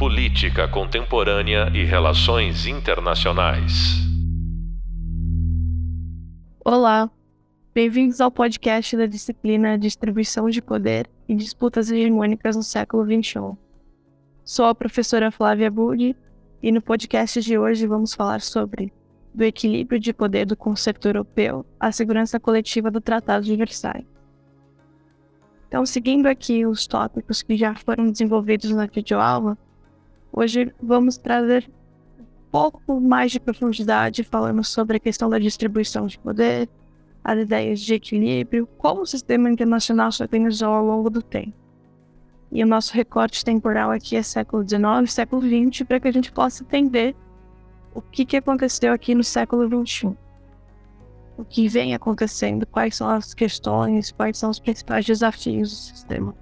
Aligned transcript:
Política 0.00 0.66
Contemporânea 0.66 1.70
e 1.74 1.84
Relações 1.84 2.64
Internacionais. 2.64 3.98
Olá, 6.64 7.10
bem-vindos 7.74 8.18
ao 8.18 8.30
podcast 8.30 8.96
da 8.96 9.04
disciplina 9.04 9.76
Distribuição 9.78 10.48
de 10.48 10.62
Poder 10.62 11.06
e 11.28 11.34
Disputas 11.34 11.90
Hegemônicas 11.90 12.56
no 12.56 12.62
Século 12.62 13.04
XXI. 13.04 13.58
Sou 14.42 14.64
a 14.64 14.74
professora 14.74 15.30
Flávia 15.30 15.70
Budi 15.70 16.16
e 16.62 16.72
no 16.72 16.80
podcast 16.80 17.42
de 17.42 17.58
hoje 17.58 17.86
vamos 17.86 18.14
falar 18.14 18.40
sobre 18.40 18.90
do 19.34 19.44
equilíbrio 19.44 20.00
de 20.00 20.14
poder 20.14 20.46
do 20.46 20.56
conceito 20.56 21.08
europeu 21.08 21.66
à 21.78 21.92
segurança 21.92 22.40
coletiva 22.40 22.90
do 22.90 23.02
Tratado 23.02 23.44
de 23.44 23.54
Versailles. 23.54 24.08
Então, 25.68 25.84
seguindo 25.84 26.26
aqui 26.26 26.64
os 26.64 26.86
tópicos 26.86 27.42
que 27.42 27.54
já 27.54 27.74
foram 27.74 28.10
desenvolvidos 28.10 28.70
na 28.70 28.86
videoaula, 28.86 29.58
hoje 30.32 30.72
vamos 30.82 31.16
trazer 31.16 31.70
um 32.18 32.24
pouco 32.50 33.00
mais 33.00 33.32
de 33.32 33.40
profundidade 33.40 34.24
falando 34.24 34.62
sobre 34.64 34.96
a 34.96 35.00
questão 35.00 35.28
da 35.28 35.38
distribuição 35.38 36.06
de 36.06 36.18
poder, 36.18 36.68
as 37.22 37.38
ideias 37.38 37.80
de 37.80 37.94
equilíbrio, 37.94 38.66
como 38.78 39.02
o 39.02 39.06
sistema 39.06 39.50
internacional 39.50 40.10
se 40.10 40.22
organizou 40.22 40.72
ao 40.72 40.84
longo 40.84 41.10
do 41.10 41.22
tempo. 41.22 41.52
E 42.52 42.64
o 42.64 42.66
nosso 42.66 42.92
recorte 42.92 43.44
temporal 43.44 43.90
aqui 43.90 44.16
é 44.16 44.22
século 44.22 44.66
XIX, 44.68 45.10
século 45.12 45.42
XX, 45.42 45.86
para 45.86 46.00
que 46.00 46.08
a 46.08 46.12
gente 46.12 46.32
possa 46.32 46.64
entender 46.64 47.14
o 47.94 48.00
que, 48.00 48.24
que 48.24 48.36
aconteceu 48.36 48.92
aqui 48.92 49.14
no 49.14 49.22
século 49.22 49.68
XXI. 49.86 50.16
O 51.36 51.44
que 51.44 51.68
vem 51.68 51.94
acontecendo, 51.94 52.66
quais 52.66 52.96
são 52.96 53.08
as 53.08 53.32
questões, 53.34 54.10
quais 54.10 54.36
são 54.36 54.50
os 54.50 54.58
principais 54.58 55.06
desafios 55.06 55.70
do 55.70 55.76
sistema. 55.76 56.34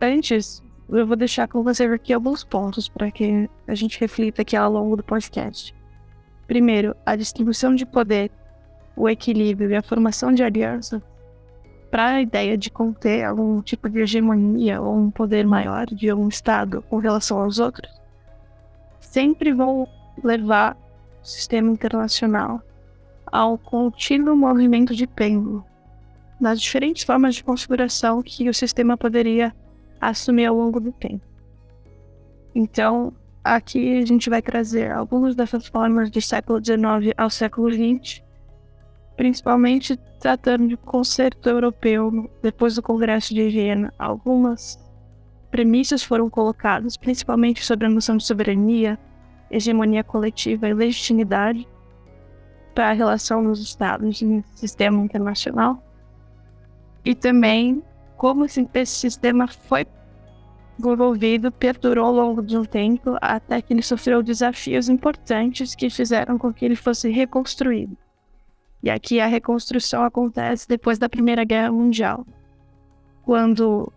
Antes, 0.00 0.62
eu 0.88 1.06
vou 1.06 1.16
deixar 1.16 1.48
com 1.48 1.62
você 1.62 1.84
aqui 1.84 2.12
alguns 2.12 2.44
pontos 2.44 2.88
para 2.88 3.10
que 3.10 3.48
a 3.66 3.74
gente 3.74 3.98
reflita 3.98 4.42
aqui 4.42 4.56
ao 4.56 4.70
longo 4.70 4.96
do 4.96 5.02
podcast. 5.02 5.74
Primeiro, 6.46 6.94
a 7.04 7.16
distribuição 7.16 7.74
de 7.74 7.84
poder, 7.84 8.30
o 8.96 9.08
equilíbrio 9.08 9.70
e 9.70 9.76
a 9.76 9.82
formação 9.82 10.32
de 10.32 10.42
aliança 10.42 11.02
para 11.90 12.06
a 12.06 12.22
ideia 12.22 12.56
de 12.56 12.70
conter 12.70 13.24
algum 13.24 13.60
tipo 13.62 13.88
de 13.88 14.00
hegemonia 14.00 14.80
ou 14.80 14.96
um 14.96 15.10
poder 15.10 15.46
maior 15.46 15.86
de 15.86 16.12
um 16.12 16.28
Estado 16.28 16.82
com 16.82 16.98
relação 16.98 17.40
aos 17.40 17.58
outros, 17.58 17.90
sempre 19.00 19.52
vão 19.52 19.88
levar 20.22 20.76
o 21.22 21.26
sistema 21.26 21.70
internacional 21.70 22.60
ao 23.26 23.58
contínuo 23.58 24.36
movimento 24.36 24.94
de 24.94 25.06
pêndulo, 25.06 25.64
nas 26.40 26.60
diferentes 26.60 27.02
formas 27.02 27.34
de 27.34 27.44
configuração 27.44 28.22
que 28.22 28.48
o 28.48 28.54
sistema 28.54 28.96
poderia 28.96 29.54
assumir 30.00 30.46
ao 30.46 30.56
longo 30.56 30.80
do 30.80 30.92
tempo. 30.92 31.24
Então, 32.54 33.12
aqui 33.44 33.98
a 33.98 34.06
gente 34.06 34.30
vai 34.30 34.40
trazer 34.42 34.90
algumas 34.90 35.34
dessas 35.34 35.66
formas 35.66 36.10
do 36.10 36.20
século 36.20 36.64
XIX 36.64 37.12
ao 37.16 37.30
século 37.30 37.70
XX 37.70 38.26
principalmente 39.16 39.96
tratando 40.20 40.68
de 40.68 40.76
concerto 40.76 41.48
europeu 41.48 42.30
depois 42.42 42.74
do 42.74 42.82
Congresso 42.82 43.34
de 43.34 43.48
Viena. 43.48 43.92
Algumas 43.98 44.78
premissas 45.50 46.02
foram 46.02 46.28
colocadas, 46.28 46.96
principalmente 46.96 47.64
sobre 47.64 47.86
a 47.86 47.88
noção 47.88 48.16
de 48.16 48.24
soberania, 48.24 48.98
hegemonia 49.50 50.04
coletiva 50.04 50.68
e 50.68 50.74
legitimidade 50.74 51.66
para 52.74 52.90
a 52.90 52.92
relação 52.92 53.42
dos 53.42 53.60
Estados 53.60 54.20
no 54.20 54.44
sistema 54.54 55.02
internacional. 55.02 55.82
E 57.04 57.14
também 57.14 57.82
como 58.16 58.44
esse 58.44 58.66
sistema 58.86 59.46
foi 59.46 59.86
desenvolvido, 60.78 61.50
perdurou 61.50 62.06
ao 62.06 62.12
longo 62.12 62.42
de 62.42 62.56
um 62.56 62.64
tempo, 62.64 63.16
até 63.20 63.62
que 63.62 63.72
ele 63.72 63.82
sofreu 63.82 64.22
desafios 64.22 64.88
importantes 64.88 65.74
que 65.74 65.88
fizeram 65.88 66.38
com 66.38 66.52
que 66.52 66.64
ele 66.64 66.76
fosse 66.76 67.10
reconstruído. 67.10 67.96
E 68.82 68.90
aqui 68.90 69.20
a 69.20 69.26
reconstrução 69.26 70.02
acontece 70.04 70.68
depois 70.68 70.98
da 70.98 71.08
Primeira 71.08 71.44
Guerra 71.44 71.72
Mundial, 71.72 72.26
quando 73.22 73.92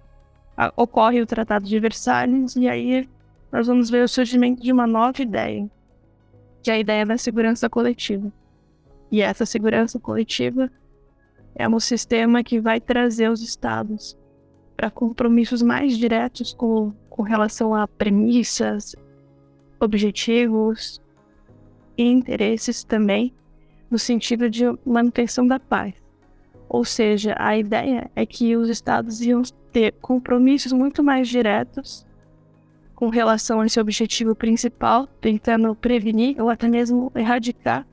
ocorre 0.76 1.22
o 1.22 1.26
Tratado 1.26 1.66
de 1.66 1.80
Versalhes, 1.80 2.56
e 2.56 2.68
aí 2.68 3.08
nós 3.52 3.68
vamos 3.68 3.90
ver 3.90 4.04
o 4.04 4.08
surgimento 4.08 4.62
de 4.62 4.72
uma 4.72 4.88
nova 4.88 5.22
ideia, 5.22 5.70
que 6.64 6.72
é 6.72 6.76
a 6.76 6.80
ideia 6.80 7.06
da 7.06 7.18
segurança 7.18 7.70
coletiva. 7.70 8.32
E 9.12 9.22
essa 9.22 9.46
segurança 9.46 10.00
coletiva 10.00 10.72
é 11.56 11.68
um 11.68 11.80
sistema 11.80 12.44
que 12.44 12.60
vai 12.60 12.80
trazer 12.80 13.30
os 13.30 13.42
estados 13.42 14.18
para 14.76 14.90
compromissos 14.90 15.62
mais 15.62 15.98
diretos 15.98 16.54
com, 16.54 16.94
com 17.10 17.22
relação 17.22 17.76
a 17.76 17.88
premissas, 17.88 18.96
objetivos 19.80 21.02
e 21.98 22.04
interesses 22.04 22.84
também 22.84 23.34
no 23.90 24.00
sentido 24.00 24.50
de 24.50 24.64
manutenção 24.86 25.46
da 25.46 25.60
paz. 25.60 25.94
Ou 26.70 26.86
seja, 26.86 27.36
a 27.38 27.58
ideia 27.58 28.10
é 28.16 28.26
que 28.26 28.56
os 28.56 28.70
estados 28.70 29.22
iam 29.22 29.42
ter 29.72 29.94
compromissos 29.94 30.72
muito 30.72 31.04
mais 31.04 31.28
diretos 31.28 32.06
com 32.96 33.10
relação 33.10 33.62
a 33.62 33.66
esse 33.66 33.80
objetivo 33.80 34.36
principal, 34.36 35.08
tentando 35.22 35.74
prevenir 35.74 36.40
ou 36.42 36.50
até 36.50 36.68
mesmo 36.68 37.12
erradicar 37.16 37.88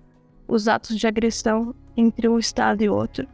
os 0.49 0.69
atos 0.69 0.97
de 0.97 1.07
agressão 1.07 1.75
entre 1.97 2.29
um 2.29 2.39
estado 2.39 2.83
e 2.83 2.89
outro, 2.89 3.27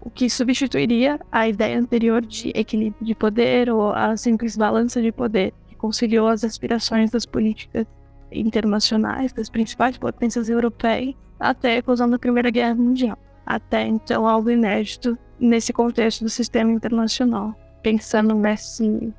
o 0.00 0.10
que 0.10 0.30
substituiria 0.30 1.18
a 1.30 1.48
ideia 1.48 1.78
anterior 1.78 2.24
de 2.24 2.52
equilíbrio 2.54 3.04
de 3.04 3.14
poder 3.14 3.70
ou 3.70 3.92
a 3.92 4.16
simples 4.16 4.56
balança 4.56 5.02
de 5.02 5.12
poder, 5.12 5.52
que 5.66 5.74
conciliou 5.74 6.28
as 6.28 6.44
aspirações 6.44 7.10
das 7.10 7.26
políticas 7.26 7.86
internacionais 8.30 9.32
das 9.32 9.48
principais 9.48 9.96
potências 9.96 10.48
europeias 10.48 11.14
até 11.40 11.74
a 11.74 11.76
eclosão 11.78 12.08
da 12.08 12.18
Primeira 12.18 12.50
Guerra 12.50 12.74
Mundial. 12.74 13.18
Até 13.46 13.86
então, 13.86 14.26
algo 14.26 14.50
inédito 14.50 15.16
nesse 15.38 15.72
contexto 15.72 16.24
do 16.24 16.30
sistema 16.30 16.70
internacional, 16.70 17.54
pensando 17.82 18.34
nesse 18.34 19.12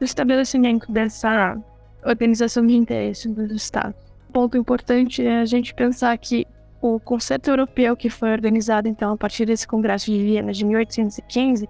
estabelecimento 0.00 0.90
dessa 0.90 1.58
organização 2.04 2.66
de 2.66 2.76
interesses 2.76 3.30
dos 3.30 3.50
Estados. 3.50 4.00
Um 4.30 4.32
ponto 4.32 4.56
importante 4.56 5.26
é 5.26 5.40
a 5.40 5.44
gente 5.44 5.74
pensar 5.74 6.16
que 6.16 6.46
o 6.80 7.00
conceito 7.00 7.50
europeu 7.50 7.96
que 7.96 8.08
foi 8.08 8.30
organizado 8.30 8.88
então 8.88 9.12
a 9.12 9.16
partir 9.16 9.46
desse 9.46 9.66
Congresso 9.66 10.06
de 10.06 10.22
Viena 10.22 10.52
de 10.52 10.64
1815, 10.64 11.68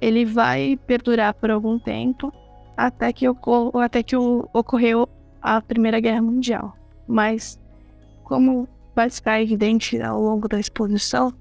ele 0.00 0.24
vai 0.24 0.78
perdurar 0.86 1.34
por 1.34 1.50
algum 1.50 1.78
tempo 1.78 2.32
até 2.76 3.12
que, 3.12 3.28
ocor 3.28 3.70
até 3.82 4.02
que 4.02 4.16
ocorreu 4.16 5.08
a 5.40 5.60
Primeira 5.62 6.00
Guerra 6.00 6.20
Mundial. 6.20 6.76
Mas, 7.06 7.58
como 8.24 8.68
vai 8.94 9.08
ficar 9.08 9.40
evidente 9.40 10.00
ao 10.02 10.20
longo 10.20 10.48
da 10.48 10.58
exposição, 10.58 11.32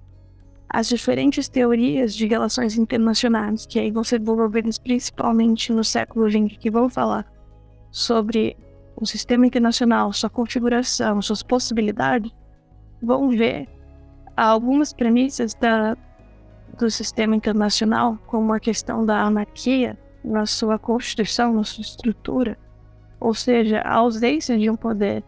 as 0.70 0.88
diferentes 0.88 1.48
teorias 1.48 2.14
de 2.14 2.28
relações 2.28 2.78
internacionais 2.78 3.66
que 3.66 3.80
aí 3.80 3.92
vão 3.92 4.04
ser 4.04 4.20
desenvolvidas 4.20 4.78
principalmente 4.78 5.72
no 5.72 5.84
século 5.84 6.30
XX, 6.30 6.58
que 6.58 6.70
vão 6.70 6.90
falar 6.90 7.26
sobre 7.92 8.58
o 8.96 9.06
sistema 9.06 9.46
internacional, 9.46 10.12
sua 10.14 10.30
configuração, 10.30 11.22
suas 11.22 11.44
possibilidades, 11.44 12.32
vão 13.02 13.30
ver 13.30 13.68
algumas 14.36 14.94
premissas 14.94 15.54
da, 15.54 15.98
do 16.78 16.90
sistema 16.90 17.36
internacional, 17.36 18.18
como 18.28 18.54
a 18.54 18.60
questão 18.60 19.06
da 19.06 19.22
anarquia 19.22 19.98
na 20.24 20.46
sua 20.46 20.80
constituição, 20.80 21.54
na 21.54 21.64
sua 21.64 21.82
estrutura, 21.82 22.58
ou 23.20 23.34
seja, 23.34 23.82
a 23.82 23.96
ausência 23.96 24.58
de 24.58 24.70
um 24.70 24.76
poder 24.76 25.24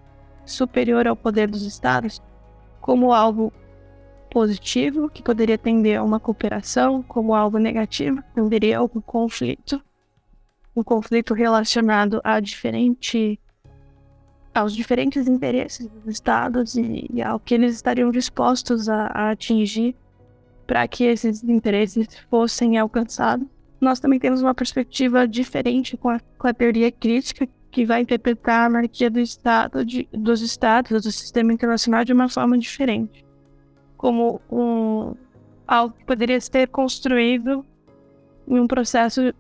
superior 0.46 1.08
ao 1.08 1.16
poder 1.16 1.50
dos 1.50 1.64
estados, 1.64 2.22
como 2.82 3.14
algo 3.14 3.52
positivo, 4.32 5.10
que 5.10 5.22
poderia 5.22 5.58
tender 5.58 6.00
a 6.00 6.04
uma 6.04 6.20
cooperação, 6.20 7.04
como 7.04 7.36
algo 7.36 7.58
negativo, 7.58 8.22
que 8.22 8.34
tenderia 8.34 8.80
a 8.80 8.84
um 8.84 8.88
conflito, 8.88 9.82
um 10.76 10.84
conflito 10.84 11.34
relacionado 11.34 12.22
a 12.24 12.40
diferente, 12.40 13.40
aos 14.58 14.76
diferentes 14.76 15.28
interesses 15.28 15.88
dos 15.88 16.08
estados 16.08 16.76
e, 16.76 17.08
e 17.14 17.22
ao 17.22 17.40
que 17.40 17.54
eles 17.54 17.76
estariam 17.76 18.12
dispostos 18.12 18.90
a, 18.90 19.08
a 19.08 19.32
atingir 19.32 19.96
para 20.66 20.88
que 20.88 21.06
esses 21.06 21.44
interesses 21.44 22.08
fossem 22.30 22.78
alcançados. 22.78 23.48
Nós 23.80 24.00
também 24.00 24.20
temos 24.20 24.42
uma 24.42 24.54
perspectiva 24.54 25.28
diferente 25.28 25.96
com 25.96 26.10
a, 26.10 26.20
com 26.38 26.48
a 26.48 26.54
teoria 26.54 26.92
crítica, 26.92 27.48
que 27.70 27.86
vai 27.86 28.02
interpretar 28.02 28.64
a 28.64 28.66
anarquia 28.66 29.10
do 29.10 29.20
Estado, 29.20 29.86
de, 29.86 30.08
dos 30.12 30.42
Estados, 30.42 31.04
do 31.04 31.12
sistema 31.12 31.54
internacional 31.54 32.04
de 32.04 32.12
uma 32.12 32.28
forma 32.28 32.58
diferente. 32.58 33.24
Como 33.96 34.42
um, 34.52 35.14
algo 35.68 35.96
que 35.96 36.06
poderia 36.06 36.42
ser 36.42 36.68
construído 36.70 37.64
em 38.48 38.60
um 38.60 38.68
processo 38.68 39.34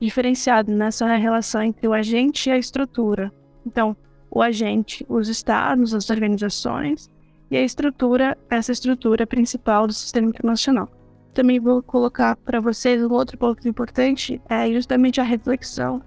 diferenciado 0.00 0.72
nessa 0.72 1.06
relação 1.14 1.62
entre 1.62 1.86
o 1.86 1.92
agente 1.92 2.48
e 2.48 2.52
a 2.52 2.58
estrutura. 2.58 3.32
Então, 3.64 3.96
o 4.30 4.42
agente, 4.42 5.04
os 5.08 5.28
estados, 5.28 5.94
as 5.94 6.10
organizações, 6.10 7.10
e 7.50 7.56
a 7.56 7.62
estrutura, 7.62 8.36
essa 8.50 8.72
estrutura 8.72 9.26
principal 9.26 9.86
do 9.86 9.92
sistema 9.92 10.28
internacional. 10.28 10.88
Também 11.32 11.60
vou 11.60 11.82
colocar 11.82 12.36
para 12.36 12.60
vocês 12.60 13.02
um 13.02 13.12
outro 13.12 13.36
ponto 13.36 13.66
importante, 13.68 14.40
é 14.48 14.70
justamente 14.72 15.20
a 15.20 15.24
reflexão 15.24 16.02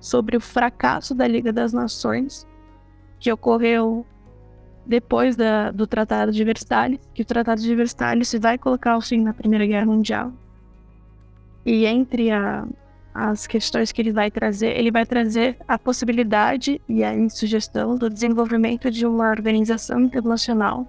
sobre 0.00 0.36
o 0.36 0.40
fracasso 0.40 1.14
da 1.14 1.26
Liga 1.26 1.52
das 1.52 1.72
Nações, 1.72 2.46
que 3.18 3.32
ocorreu 3.32 4.04
depois 4.84 5.36
da, 5.36 5.70
do 5.70 5.86
Tratado 5.86 6.32
de 6.32 6.42
Versalhes, 6.44 6.98
que 7.14 7.22
o 7.22 7.24
Tratado 7.24 7.60
de 7.60 7.74
Versalhes 7.74 8.34
vai 8.40 8.58
colocar 8.58 8.96
o 8.96 9.00
fim 9.00 9.22
na 9.22 9.32
Primeira 9.32 9.64
Guerra 9.64 9.86
Mundial. 9.86 10.32
E 11.64 11.86
entre 11.86 12.32
a, 12.32 12.66
as 13.14 13.46
questões 13.46 13.92
que 13.92 14.00
ele 14.00 14.12
vai 14.12 14.30
trazer, 14.30 14.76
ele 14.78 14.90
vai 14.90 15.04
trazer 15.04 15.58
a 15.68 15.78
possibilidade 15.78 16.80
e 16.88 17.04
a 17.04 17.28
sugestão 17.28 17.96
do 17.96 18.08
desenvolvimento 18.08 18.90
de 18.90 19.06
uma 19.06 19.28
organização 19.28 20.00
internacional 20.00 20.86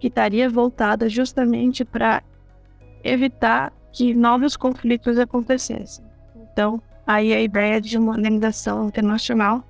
que 0.00 0.08
estaria 0.08 0.50
voltada 0.50 1.08
justamente 1.08 1.84
para 1.84 2.22
evitar 3.04 3.72
que 3.92 4.12
novos 4.12 4.56
conflitos 4.56 5.18
acontecessem. 5.18 6.04
Então, 6.52 6.82
aí 7.06 7.32
a 7.32 7.40
ideia 7.40 7.80
de 7.80 7.96
uma 7.96 8.12
organização 8.12 8.88
internacional, 8.88 9.64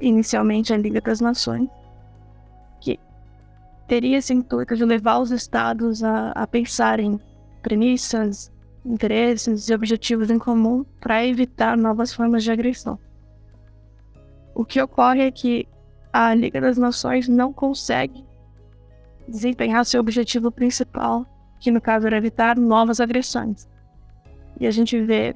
inicialmente 0.00 0.72
a 0.72 0.76
Liga 0.76 1.00
das 1.00 1.20
Nações, 1.20 1.68
que 2.80 2.98
teria 3.88 4.18
esse 4.18 4.32
intuito 4.32 4.76
de 4.76 4.84
levar 4.84 5.18
os 5.18 5.32
estados 5.32 6.04
a, 6.04 6.30
a 6.30 6.46
pensar 6.46 7.00
em 7.00 7.20
premissas, 7.60 8.52
interesses 8.86 9.68
e 9.68 9.74
objetivos 9.74 10.30
em 10.30 10.38
comum 10.38 10.84
para 11.00 11.26
evitar 11.26 11.76
novas 11.76 12.14
formas 12.14 12.44
de 12.44 12.52
agressão. 12.52 12.98
O 14.54 14.64
que 14.64 14.80
ocorre 14.80 15.22
é 15.22 15.30
que 15.30 15.68
a 16.12 16.34
Liga 16.34 16.60
das 16.60 16.78
Nações 16.78 17.28
não 17.28 17.52
consegue 17.52 18.24
desempenhar 19.28 19.84
seu 19.84 20.00
objetivo 20.00 20.50
principal, 20.50 21.26
que 21.60 21.70
no 21.70 21.80
caso 21.80 22.06
era 22.06 22.16
evitar 22.16 22.56
novas 22.56 23.00
agressões. 23.00 23.68
E 24.58 24.66
a 24.66 24.70
gente 24.70 24.98
vê 25.02 25.34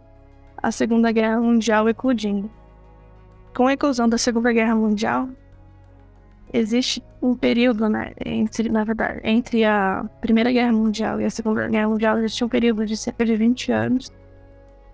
a 0.56 0.70
Segunda 0.70 1.11
Guerra 1.12 1.41
Mundial 1.41 1.88
eclodindo. 1.88 2.50
Com 3.55 3.67
a 3.67 3.73
eclosão 3.73 4.08
da 4.08 4.17
Segunda 4.17 4.52
Guerra 4.52 4.76
Mundial, 4.76 5.29
existe 6.52 7.02
um 7.23 7.35
período, 7.35 7.88
né, 7.88 8.12
entre, 8.25 8.69
na 8.69 8.85
verdade, 8.85 9.20
entre 9.25 9.64
a 9.64 10.05
Primeira 10.20 10.50
Guerra 10.52 10.73
Mundial 10.73 11.20
e 11.20 11.25
a 11.25 11.31
Segunda 11.31 11.69
Guerra 11.69 11.88
Mundial, 11.88 12.19
existe 12.19 12.44
um 12.44 12.49
período 12.49 12.85
de 12.87 12.97
cerca 12.97 13.25
de 13.25 13.37
20 13.37 13.73
anos 13.73 14.12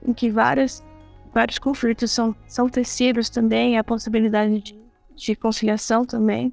em 0.06 0.12
que 0.12 0.30
várias, 0.30 0.84
vários 1.32 1.58
conflitos 1.58 2.10
são, 2.10 2.34
são 2.46 2.68
tecidos 2.68 3.30
também, 3.30 3.78
a 3.78 3.84
possibilidade 3.84 4.60
de, 4.60 4.78
de 5.14 5.34
conciliação 5.34 6.04
também, 6.04 6.52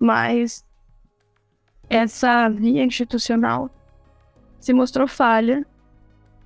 mas 0.00 0.64
essa 1.88 2.48
via 2.48 2.84
institucional 2.84 3.70
se 4.60 4.72
mostrou 4.72 5.06
falha, 5.06 5.64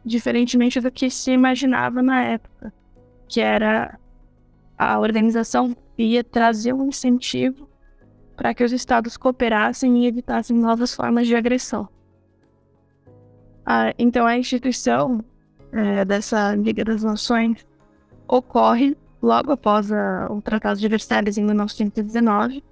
diferentemente 0.05 0.81
do 0.81 0.91
que 0.91 1.09
se 1.09 1.33
imaginava 1.33 2.03
na 2.03 2.23
época, 2.23 2.73
que 3.29 3.41
era 3.41 3.99
a 4.77 4.99
organização 4.99 5.77
ia 6.05 6.25
trazer 6.25 6.73
um 6.73 6.87
incentivo 6.87 7.69
para 8.37 8.55
que 8.55 8.65
os 8.65 8.73
estados 8.73 9.17
cooperassem 9.17 10.05
e 10.05 10.07
evitassem 10.07 10.57
novas 10.57 10.95
formas 10.95 11.27
de 11.27 11.37
agressão. 11.37 11.89
Ah, 13.65 13.95
então, 13.99 14.27
a 14.27 14.37
instituição 14.37 15.25
é, 15.71 16.05
dessa 16.05 16.55
Liga 16.55 16.85
das 16.85 17.03
Nações 17.03 17.65
ocorre 18.27 18.97
logo 19.23 19.53
após 19.53 19.93
a, 19.93 20.27
o 20.31 20.43
Tratado 20.43 20.81
de 20.81 20.89
Versalhes 20.89 21.39
em 21.39 21.45
1919 21.45 22.65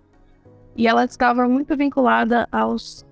e 0.77 0.87
ela 0.87 1.05
estava 1.05 1.49
muito 1.49 1.77
vinculada 1.77 2.49
aos, 2.51 3.07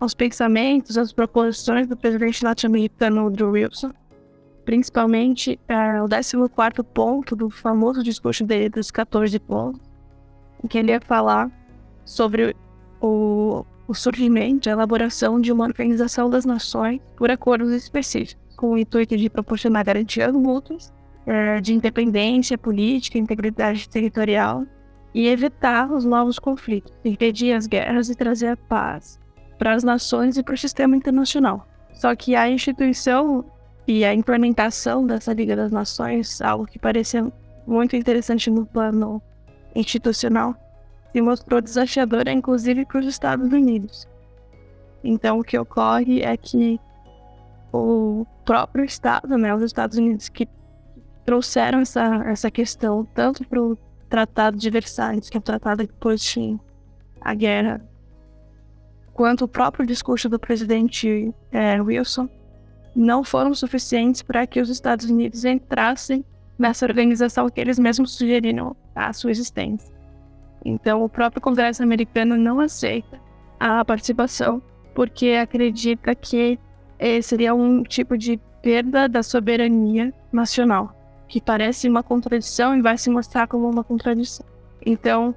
aos 0.00 0.14
pensamentos, 0.14 0.98
às 0.98 1.12
proposições 1.12 1.86
do 1.86 1.96
presidente 1.96 2.42
norte-americano 2.42 3.22
Woodrow 3.22 3.52
Wilson, 3.52 3.92
principalmente 4.68 5.58
é, 5.66 6.02
o 6.02 6.06
14 6.06 6.84
ponto 6.92 7.34
do 7.34 7.48
famoso 7.48 8.02
discurso 8.02 8.44
dele 8.44 8.68
dos 8.68 8.90
14 8.90 9.38
pontos, 9.38 9.80
em 10.62 10.68
que 10.68 10.76
ele 10.76 10.92
ia 10.92 11.00
falar 11.00 11.50
sobre 12.04 12.54
o, 13.00 13.64
o 13.86 13.94
surgimento, 13.94 14.68
a 14.68 14.72
elaboração 14.72 15.40
de 15.40 15.50
uma 15.50 15.64
organização 15.64 16.28
das 16.28 16.44
nações 16.44 17.00
por 17.16 17.30
acordos 17.30 17.72
específicos, 17.72 18.36
com 18.58 18.72
o 18.72 18.76
intuito 18.76 19.16
de 19.16 19.30
proporcionar 19.30 19.86
garantias 19.86 20.34
mútuas, 20.34 20.92
é, 21.24 21.62
de 21.62 21.72
independência 21.72 22.58
política, 22.58 23.16
integridade 23.16 23.88
territorial 23.88 24.66
e 25.14 25.28
evitar 25.28 25.90
os 25.90 26.04
novos 26.04 26.38
conflitos, 26.38 26.92
impedir 27.02 27.54
as 27.54 27.66
guerras 27.66 28.10
e 28.10 28.14
trazer 28.14 28.48
a 28.48 28.56
paz 28.58 29.18
para 29.58 29.72
as 29.72 29.82
nações 29.82 30.36
e 30.36 30.42
para 30.42 30.52
o 30.52 30.58
sistema 30.58 30.94
internacional. 30.94 31.66
Só 31.94 32.14
que 32.14 32.36
a 32.36 32.50
instituição 32.50 33.46
e 33.88 34.04
a 34.04 34.12
implementação 34.12 35.06
dessa 35.06 35.32
Liga 35.32 35.56
das 35.56 35.72
Nações, 35.72 36.42
algo 36.42 36.66
que 36.66 36.78
parecia 36.78 37.32
muito 37.66 37.96
interessante 37.96 38.50
no 38.50 38.66
plano 38.66 39.22
institucional, 39.74 40.54
se 41.10 41.22
mostrou 41.22 41.62
desafiadora, 41.62 42.30
inclusive 42.30 42.84
para 42.84 43.00
os 43.00 43.06
Estados 43.06 43.50
Unidos. 43.50 44.06
Então, 45.02 45.38
o 45.38 45.42
que 45.42 45.58
ocorre 45.58 46.20
é 46.20 46.36
que 46.36 46.78
o 47.72 48.26
próprio 48.44 48.84
Estado, 48.84 49.38
né, 49.38 49.54
os 49.54 49.62
Estados 49.62 49.96
Unidos, 49.96 50.28
que 50.28 50.46
trouxeram 51.24 51.80
essa, 51.80 52.22
essa 52.26 52.50
questão 52.50 53.06
tanto 53.14 53.42
para 53.48 53.62
o 53.62 53.78
Tratado 54.10 54.58
de 54.58 54.68
Versalhes, 54.68 55.30
que 55.30 55.36
é 55.36 55.40
o 55.40 55.42
tratado 55.42 55.86
que 55.86 55.94
pôs 55.94 56.26
fim 56.26 56.60
guerra, 57.36 57.80
quanto 59.12 59.44
o 59.44 59.48
próprio 59.48 59.86
discurso 59.86 60.28
do 60.28 60.38
presidente 60.38 61.34
é, 61.52 61.80
Wilson, 61.80 62.28
não 62.94 63.22
foram 63.22 63.54
suficientes 63.54 64.22
para 64.22 64.46
que 64.46 64.60
os 64.60 64.68
Estados 64.68 65.08
Unidos 65.08 65.44
entrassem 65.44 66.24
nessa 66.58 66.84
organização 66.86 67.48
que 67.48 67.60
eles 67.60 67.78
mesmos 67.78 68.12
sugeriram 68.12 68.76
a 68.94 69.12
sua 69.12 69.30
existência. 69.30 69.94
Então, 70.64 71.04
o 71.04 71.08
próprio 71.08 71.40
Congresso 71.40 71.82
americano 71.82 72.36
não 72.36 72.60
aceita 72.60 73.20
a 73.60 73.84
participação 73.84 74.60
porque 74.94 75.30
acredita 75.40 76.14
que 76.14 76.58
eh, 76.98 77.22
seria 77.22 77.54
um 77.54 77.82
tipo 77.84 78.18
de 78.18 78.40
perda 78.60 79.08
da 79.08 79.22
soberania 79.22 80.12
nacional, 80.32 80.92
que 81.28 81.40
parece 81.40 81.88
uma 81.88 82.02
contradição 82.02 82.76
e 82.76 82.82
vai 82.82 82.98
se 82.98 83.08
mostrar 83.08 83.46
como 83.46 83.70
uma 83.70 83.84
contradição. 83.84 84.44
Então, 84.84 85.34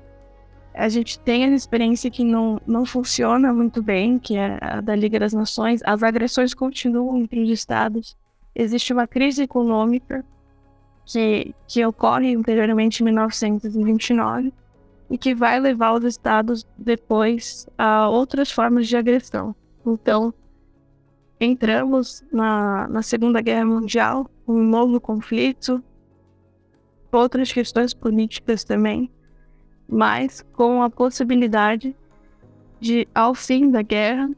a 0.73 0.87
gente 0.87 1.19
tem 1.19 1.43
a 1.43 1.49
experiência 1.49 2.09
que 2.09 2.23
não, 2.23 2.59
não 2.65 2.85
funciona 2.85 3.53
muito 3.53 3.83
bem, 3.83 4.17
que 4.17 4.35
é 4.35 4.57
a 4.61 4.81
da 4.81 4.95
Liga 4.95 5.19
das 5.19 5.33
Nações. 5.33 5.81
As 5.85 6.01
agressões 6.01 6.53
continuam 6.53 7.17
entre 7.17 7.41
os 7.41 7.49
estados. 7.49 8.17
Existe 8.55 8.93
uma 8.93 9.05
crise 9.05 9.43
econômica 9.43 10.25
que, 11.05 11.53
que 11.67 11.85
ocorre 11.85 12.35
anteriormente 12.35 13.01
em 13.01 13.05
1929 13.05 14.53
e 15.09 15.17
que 15.17 15.35
vai 15.35 15.59
levar 15.59 15.93
os 15.93 16.05
estados 16.05 16.65
depois 16.77 17.67
a 17.77 18.07
outras 18.07 18.49
formas 18.49 18.87
de 18.87 18.95
agressão. 18.95 19.53
Então, 19.85 20.33
entramos 21.39 22.23
na, 22.31 22.87
na 22.87 23.01
Segunda 23.01 23.41
Guerra 23.41 23.65
Mundial, 23.65 24.29
um 24.47 24.63
novo 24.63 25.01
conflito, 25.01 25.83
outras 27.11 27.51
questões 27.51 27.93
políticas 27.93 28.63
também 28.63 29.11
mas 29.91 30.43
com 30.53 30.81
a 30.81 30.89
possibilidade 30.89 31.93
de, 32.79 33.07
ao 33.13 33.35
fim 33.35 33.69
da 33.69 33.81
guerra, 33.81 34.31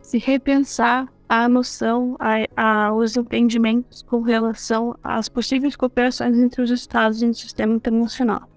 se 0.00 0.18
repensar 0.18 1.08
a 1.28 1.48
noção, 1.48 2.16
a, 2.20 2.46
a, 2.56 2.94
os 2.94 3.16
entendimentos 3.16 4.02
com 4.02 4.20
relação 4.20 4.96
às 5.02 5.28
possíveis 5.28 5.74
cooperações 5.74 6.38
entre 6.38 6.62
os 6.62 6.70
Estados 6.70 7.22
e 7.22 7.26
o 7.26 7.34
sistema 7.34 7.74
internacional. 7.74 8.48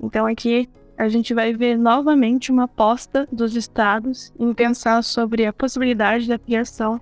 Então, 0.00 0.24
aqui 0.24 0.68
a 0.96 1.08
gente 1.08 1.34
vai 1.34 1.52
ver 1.52 1.76
novamente 1.76 2.50
uma 2.50 2.64
aposta 2.64 3.28
dos 3.30 3.54
Estados 3.54 4.32
em 4.38 4.54
pensar 4.54 5.02
sobre 5.02 5.44
a 5.44 5.52
possibilidade 5.52 6.26
da 6.26 6.38
criação 6.38 7.00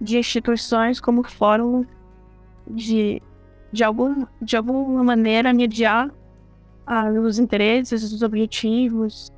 de 0.00 0.18
instituições 0.18 1.00
como 1.00 1.22
fórum 1.22 1.84
de, 2.68 3.22
de, 3.72 3.84
algum, 3.84 4.26
de 4.42 4.56
alguma 4.56 5.02
maneira 5.02 5.52
mediar 5.52 6.10
os 7.22 7.38
interesses, 7.38 8.02
os 8.12 8.22
objetivos 8.22 9.32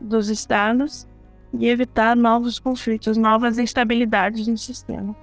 dos 0.00 0.28
estados 0.28 1.08
e 1.52 1.66
evitar 1.66 2.16
novos 2.16 2.58
conflitos, 2.58 3.16
novas 3.16 3.58
instabilidades 3.58 4.46
no 4.46 4.56
sistema. 4.56 5.16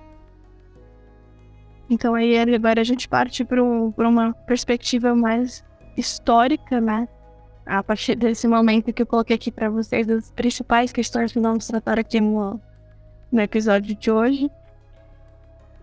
Então 1.90 2.16
aí 2.16 2.38
agora 2.38 2.82
a 2.82 2.84
gente 2.84 3.08
parte 3.08 3.46
para 3.46 3.64
um, 3.64 3.94
uma 3.98 4.34
perspectiva 4.34 5.16
mais 5.16 5.64
histórica, 5.96 6.82
né? 6.82 7.08
A 7.66 7.84
partir 7.84 8.16
desse 8.16 8.48
momento 8.48 8.94
que 8.94 9.02
eu 9.02 9.06
coloquei 9.06 9.36
aqui 9.36 9.52
para 9.52 9.70
vocês 9.70 10.10
as 10.10 10.32
principais 10.32 10.92
questões 10.92 11.32
que 11.32 11.40
vamos 11.40 11.68
tratar 11.68 12.00
aqui 12.00 12.20
no, 12.20 12.60
no 13.32 13.42
episódio 13.42 13.96
de 13.96 14.12
hoje. 14.12 14.50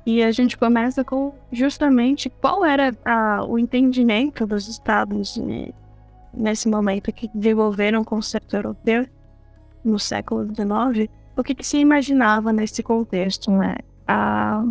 E 0.07 0.23
a 0.23 0.31
gente 0.31 0.59
começa 0.59 1.03
com 1.03 1.33
justamente 1.51 2.29
qual 2.29 2.65
era 2.65 2.95
a, 3.05 3.45
o 3.45 3.59
entendimento 3.59 4.47
dos 4.47 4.69
estados 4.69 5.39
né, 5.39 5.69
nesse 6.37 6.69
momento 6.69 7.13
que 7.13 7.29
desenvolveram 7.35 8.03
o 8.03 8.05
conceito 8.05 8.57
europeu 8.57 9.07
no 9.85 9.99
século 9.99 10.47
XIX, 10.47 11.11
o 11.37 11.43
que, 11.43 11.55
que, 11.55 11.67
se 11.67 11.79
imaginava 11.79 12.53
nesse 12.53 12.83
contexto, 12.83 13.51
né? 13.51 13.77
A, 14.07 14.65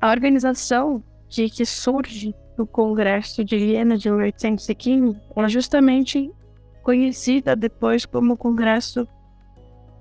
a 0.00 0.10
organização 0.10 1.02
que, 1.28 1.48
que 1.48 1.64
surge 1.64 2.34
do 2.56 2.66
Congresso 2.66 3.44
de 3.44 3.56
Viena 3.56 3.96
de 3.96 4.10
1815 4.10 5.16
é 5.36 5.48
justamente 5.48 6.30
conhecida 6.82 7.56
depois 7.56 8.06
como 8.06 8.36
Congresso, 8.36 9.06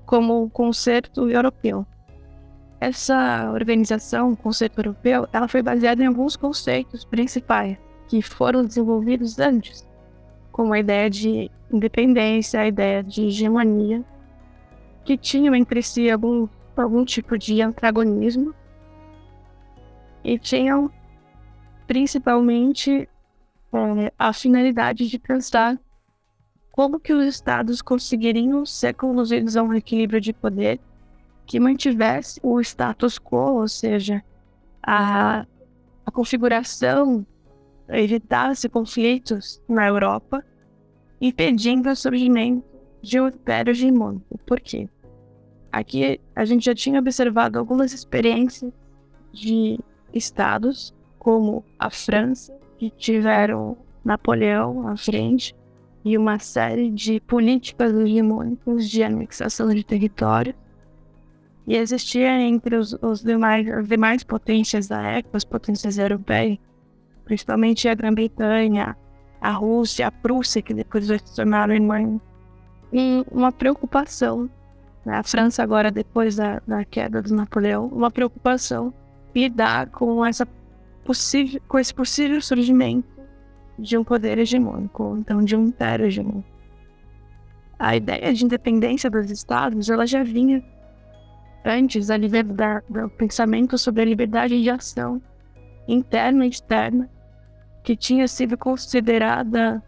como 0.05 0.49
Concerto 0.49 1.29
Europeu. 1.29 1.85
Essa 2.79 3.51
organização, 3.51 4.31
o 4.31 4.37
Concerto 4.37 4.79
Europeu, 4.79 5.27
ela 5.33 5.47
foi 5.47 5.61
baseada 5.63 6.03
em 6.03 6.07
alguns 6.07 6.35
conceitos 6.35 7.03
principais 7.03 7.77
que 8.07 8.21
foram 8.21 8.63
desenvolvidos 8.63 9.39
antes, 9.39 9.87
como 10.55 10.71
a 10.71 10.79
ideia 10.79 11.09
de 11.09 11.51
independência, 11.69 12.61
a 12.61 12.67
ideia 12.67 13.03
de 13.03 13.23
hegemonia, 13.23 14.05
que 15.03 15.17
tinham 15.17 15.53
entre 15.53 15.83
si 15.83 16.09
algum, 16.09 16.47
algum 16.77 17.03
tipo 17.03 17.37
de 17.37 17.61
antagonismo. 17.61 18.55
E 20.23 20.39
tinham 20.39 20.89
principalmente 21.85 23.09
é, 23.73 24.13
a 24.17 24.31
finalidade 24.31 25.09
de 25.09 25.19
pensar 25.19 25.77
como 26.71 27.01
que 27.01 27.11
os 27.11 27.25
estados 27.25 27.81
conseguiriam 27.81 28.65
ser 28.65 28.93
conduzidos 28.93 29.57
a 29.57 29.61
um 29.61 29.73
equilíbrio 29.73 30.21
de 30.21 30.31
poder 30.31 30.79
que 31.45 31.59
mantivesse 31.59 32.39
o 32.41 32.61
status 32.61 33.19
quo, 33.19 33.59
ou 33.59 33.67
seja, 33.67 34.23
a, 34.81 35.45
a 36.05 36.11
configuração 36.13 37.27
evitasse 37.89 38.67
conflitos 38.69 39.61
na 39.67 39.87
Europa, 39.87 40.43
impedindo 41.21 41.89
o 41.89 41.95
surgimento 41.95 42.65
de 43.01 43.19
um 43.19 43.27
império 43.27 43.71
hegemônico. 43.71 44.37
Por 44.45 44.59
quê? 44.59 44.89
Aqui 45.71 46.19
a 46.35 46.45
gente 46.45 46.65
já 46.65 46.73
tinha 46.73 46.99
observado 46.99 47.59
algumas 47.59 47.93
experiências 47.93 48.71
de 49.31 49.79
estados, 50.13 50.93
como 51.19 51.63
a 51.77 51.89
França, 51.89 52.57
que 52.77 52.89
tiveram 52.89 53.77
Napoleão 54.03 54.87
à 54.87 54.95
frente, 54.95 55.55
e 56.03 56.17
uma 56.17 56.37
série 56.37 56.91
de 56.91 57.19
políticas 57.19 57.91
hegemônicas 57.91 58.87
de 58.87 59.03
anexação 59.03 59.73
de 59.73 59.83
território. 59.83 60.53
E 61.67 61.75
existia 61.75 62.39
entre 62.41 62.75
os, 62.75 62.93
os 63.01 63.23
demais, 63.23 63.67
as 63.67 63.87
demais 63.87 64.23
potências 64.23 64.87
da 64.87 65.01
época, 65.01 65.35
as 65.35 65.43
potências 65.43 65.97
europeias, 65.97 66.59
principalmente 67.25 67.89
a 67.89 67.95
Grã-Bretanha, 67.95 68.95
a 69.41 69.51
Rússia, 69.51 70.07
a 70.07 70.11
Prússia, 70.11 70.61
que 70.61 70.73
depois 70.73 71.07
vai 71.07 71.19
se 71.19 71.35
tornar 71.35 71.69
e 72.93 73.25
uma 73.31 73.51
preocupação, 73.51 74.49
né? 75.05 75.17
a 75.17 75.23
França 75.23 75.61
agora 75.61 75.91
depois 75.91 76.37
da, 76.37 76.61
da 76.65 76.85
queda 76.85 77.21
do 77.21 77.35
Napoleão, 77.35 77.87
uma 77.87 78.09
preocupação 78.09 78.93
lidar 79.35 79.89
com 79.89 80.25
essa 80.25 80.47
possível, 81.03 81.61
com 81.67 81.77
esse 81.77 81.93
possível 81.93 82.41
surgimento 82.41 83.07
de 83.77 83.97
um 83.97 84.03
poder 84.03 84.37
hegemônico, 84.37 85.17
então 85.19 85.43
de 85.43 85.55
um 85.55 85.65
império 85.65 86.05
hegemônico. 86.05 86.47
A 87.77 87.95
ideia 87.95 88.33
de 88.33 88.45
independência 88.45 89.09
dos 89.09 89.29
estados, 89.29 89.89
ela 89.89 90.07
já 90.07 90.23
vinha 90.23 90.63
antes 91.65 92.07
da 92.07 92.15
liberdade, 92.15 92.85
do 92.89 93.09
pensamento 93.09 93.77
sobre 93.77 94.03
a 94.03 94.05
liberdade 94.05 94.61
de 94.61 94.69
ação 94.69 95.21
interna 95.87 96.45
e 96.45 96.49
externa, 96.49 97.09
que 97.85 97.95
tinha 97.95 98.27
sido 98.27 98.57
considerada 98.57 99.81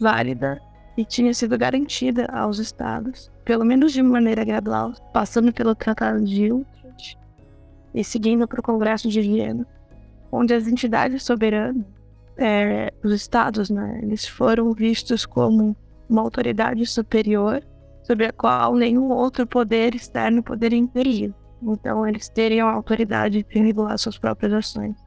válida 0.00 0.58
e 0.96 1.04
tinha 1.04 1.34
sido 1.34 1.56
garantida 1.58 2.24
aos 2.32 2.58
estados, 2.58 3.30
pelo 3.44 3.62
menos 3.62 3.92
de 3.92 4.02
maneira 4.02 4.42
gradual, 4.42 4.94
passando 5.12 5.52
pelo 5.52 5.74
Tratado 5.74 6.24
de 6.24 6.50
Utrecht 6.50 7.18
e 7.94 8.02
seguindo 8.02 8.48
para 8.48 8.58
o 8.58 8.62
Congresso 8.62 9.08
de 9.10 9.20
Viena, 9.20 9.66
onde 10.32 10.54
as 10.54 10.66
entidades 10.66 11.22
soberanas 11.22 11.84
é, 12.38 12.92
os 13.04 13.12
estados, 13.12 13.68
né, 13.70 14.00
eles 14.02 14.26
foram 14.26 14.72
vistos 14.72 15.24
como 15.26 15.76
uma 16.08 16.22
autoridade 16.22 16.84
superior 16.86 17.62
sobre 18.02 18.26
a 18.26 18.32
qual 18.32 18.74
nenhum 18.74 19.12
outro 19.12 19.46
poder 19.46 19.94
externo 19.94 20.42
poderia 20.42 20.78
intervir. 20.78 21.32
Então, 21.62 22.06
eles 22.06 22.28
teriam 22.28 22.66
a 22.66 22.72
autoridade 22.72 23.44
de 23.44 23.58
regular 23.58 23.96
suas 23.98 24.18
próprias 24.18 24.52
ações 24.52 25.03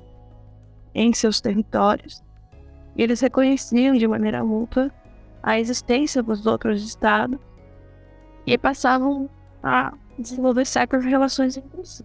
em 0.97 1.13
seus 1.13 1.39
territórios. 1.39 2.23
E 2.95 3.03
eles 3.03 3.21
reconheciam 3.21 3.95
de 3.95 4.07
maneira 4.07 4.43
mútua 4.43 4.91
a 5.43 5.59
existência 5.59 6.23
dos 6.23 6.45
outros 6.47 6.83
estados 6.83 7.39
e 8.45 8.57
passavam 8.57 9.29
a 9.61 9.93
desenvolver 10.17 10.65
certas 10.65 11.05
relações 11.05 11.55
entre 11.55 11.85
si. 11.85 12.03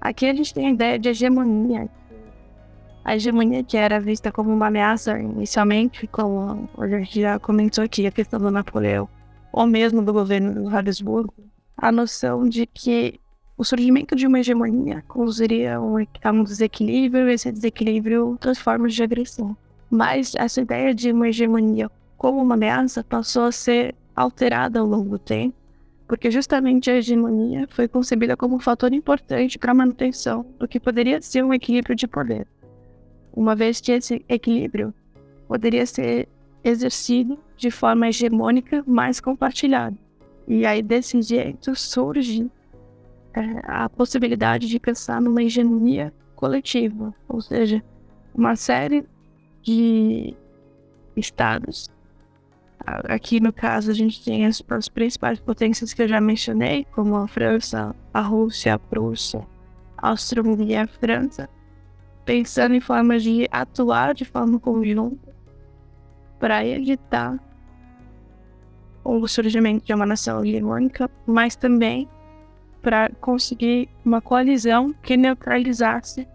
Aqui 0.00 0.26
a 0.26 0.34
gente 0.34 0.54
tem 0.54 0.68
a 0.68 0.70
ideia 0.70 0.98
de 0.98 1.10
hegemonia, 1.10 1.88
a 3.04 3.14
hegemonia 3.14 3.62
que 3.62 3.76
era 3.76 4.00
vista 4.00 4.32
como 4.32 4.50
uma 4.50 4.68
ameaça 4.68 5.18
inicialmente, 5.18 6.06
como 6.06 6.68
a 6.78 6.88
gente 6.88 7.20
já 7.20 7.38
comentou 7.38 7.84
aqui, 7.84 8.06
a 8.06 8.10
questão 8.10 8.40
do 8.40 8.50
Napoleão, 8.50 9.08
ou 9.52 9.66
mesmo 9.66 10.02
do 10.02 10.12
governo 10.12 10.54
do 10.54 10.74
Habsburgo, 10.74 11.34
a 11.76 11.92
noção 11.92 12.48
de 12.48 12.64
que 12.64 13.20
o 13.58 13.64
surgimento 13.64 14.16
de 14.16 14.26
uma 14.26 14.40
hegemonia 14.40 15.04
conduziria 15.06 15.76
a 15.76 16.32
um 16.32 16.42
desequilíbrio, 16.42 17.28
e 17.28 17.34
esse 17.34 17.52
desequilíbrio 17.52 18.28
outras 18.28 18.56
formas 18.56 18.94
de 18.94 19.02
agressão. 19.02 19.54
Mas 19.90 20.32
essa 20.36 20.62
ideia 20.62 20.94
de 20.94 21.12
uma 21.12 21.28
hegemonia 21.28 21.90
como 22.16 22.40
uma 22.40 22.54
ameaça 22.54 23.04
passou 23.04 23.44
a 23.44 23.52
ser 23.52 23.94
alterada 24.14 24.80
ao 24.80 24.86
longo 24.86 25.10
do 25.10 25.18
tempo, 25.18 25.54
porque 26.06 26.30
justamente 26.30 26.90
a 26.90 26.96
hegemonia 26.96 27.66
foi 27.68 27.86
concebida 27.86 28.36
como 28.36 28.56
um 28.56 28.60
fator 28.60 28.92
importante 28.92 29.58
para 29.58 29.72
a 29.72 29.74
manutenção 29.74 30.46
do 30.58 30.66
que 30.66 30.80
poderia 30.80 31.20
ser 31.20 31.44
um 31.44 31.52
equilíbrio 31.52 31.94
de 31.94 32.06
poder 32.06 32.46
uma 33.38 33.54
vez 33.54 33.80
que 33.80 33.92
esse 33.92 34.24
equilíbrio 34.28 34.92
poderia 35.46 35.86
ser 35.86 36.28
exercido 36.64 37.38
de 37.56 37.70
forma 37.70 38.08
hegemônica, 38.08 38.82
mais 38.84 39.20
compartilhada. 39.20 39.96
E 40.46 40.66
aí, 40.66 40.82
desse 40.82 41.22
jeito, 41.22 41.74
surge 41.76 42.50
é, 43.38 43.60
a 43.62 43.88
possibilidade 43.88 44.66
de 44.66 44.80
pensar 44.80 45.20
numa 45.20 45.42
hegemonia 45.42 46.12
coletiva, 46.34 47.14
ou 47.28 47.40
seja, 47.40 47.84
uma 48.34 48.56
série 48.56 49.06
de 49.62 50.34
estados. 51.16 51.88
Aqui, 53.04 53.38
no 53.38 53.52
caso, 53.52 53.90
a 53.90 53.94
gente 53.94 54.24
tem 54.24 54.44
as, 54.44 54.62
as 54.68 54.88
principais 54.88 55.38
potências 55.38 55.92
que 55.92 56.02
eu 56.02 56.08
já 56.08 56.20
mencionei, 56.20 56.84
como 56.92 57.14
a 57.14 57.28
França, 57.28 57.94
a 58.12 58.20
Rússia, 58.20 58.74
a 58.74 58.78
Prússia, 58.78 59.46
a 59.96 60.08
Áustria-Hungria 60.08 60.74
e 60.74 60.76
a 60.76 60.86
França, 60.86 61.48
pensando 62.24 62.74
em 62.74 62.80
formas 62.80 63.22
de 63.22 63.46
atuar 63.52 64.14
de 64.14 64.24
forma 64.24 64.58
conjunta 64.58 65.32
para 66.40 66.66
evitar 66.66 67.38
o 69.04 69.26
surgimento 69.28 69.84
de 69.86 69.94
uma 69.94 70.06
nação 70.06 70.44
hegemônica, 70.44 71.08
mas 71.26 71.54
também 71.54 72.08
para 72.82 73.10
conseguir 73.20 73.88
uma 74.04 74.20
coalizão 74.20 74.92
que 75.02 75.16
neutralizasse 75.16 76.28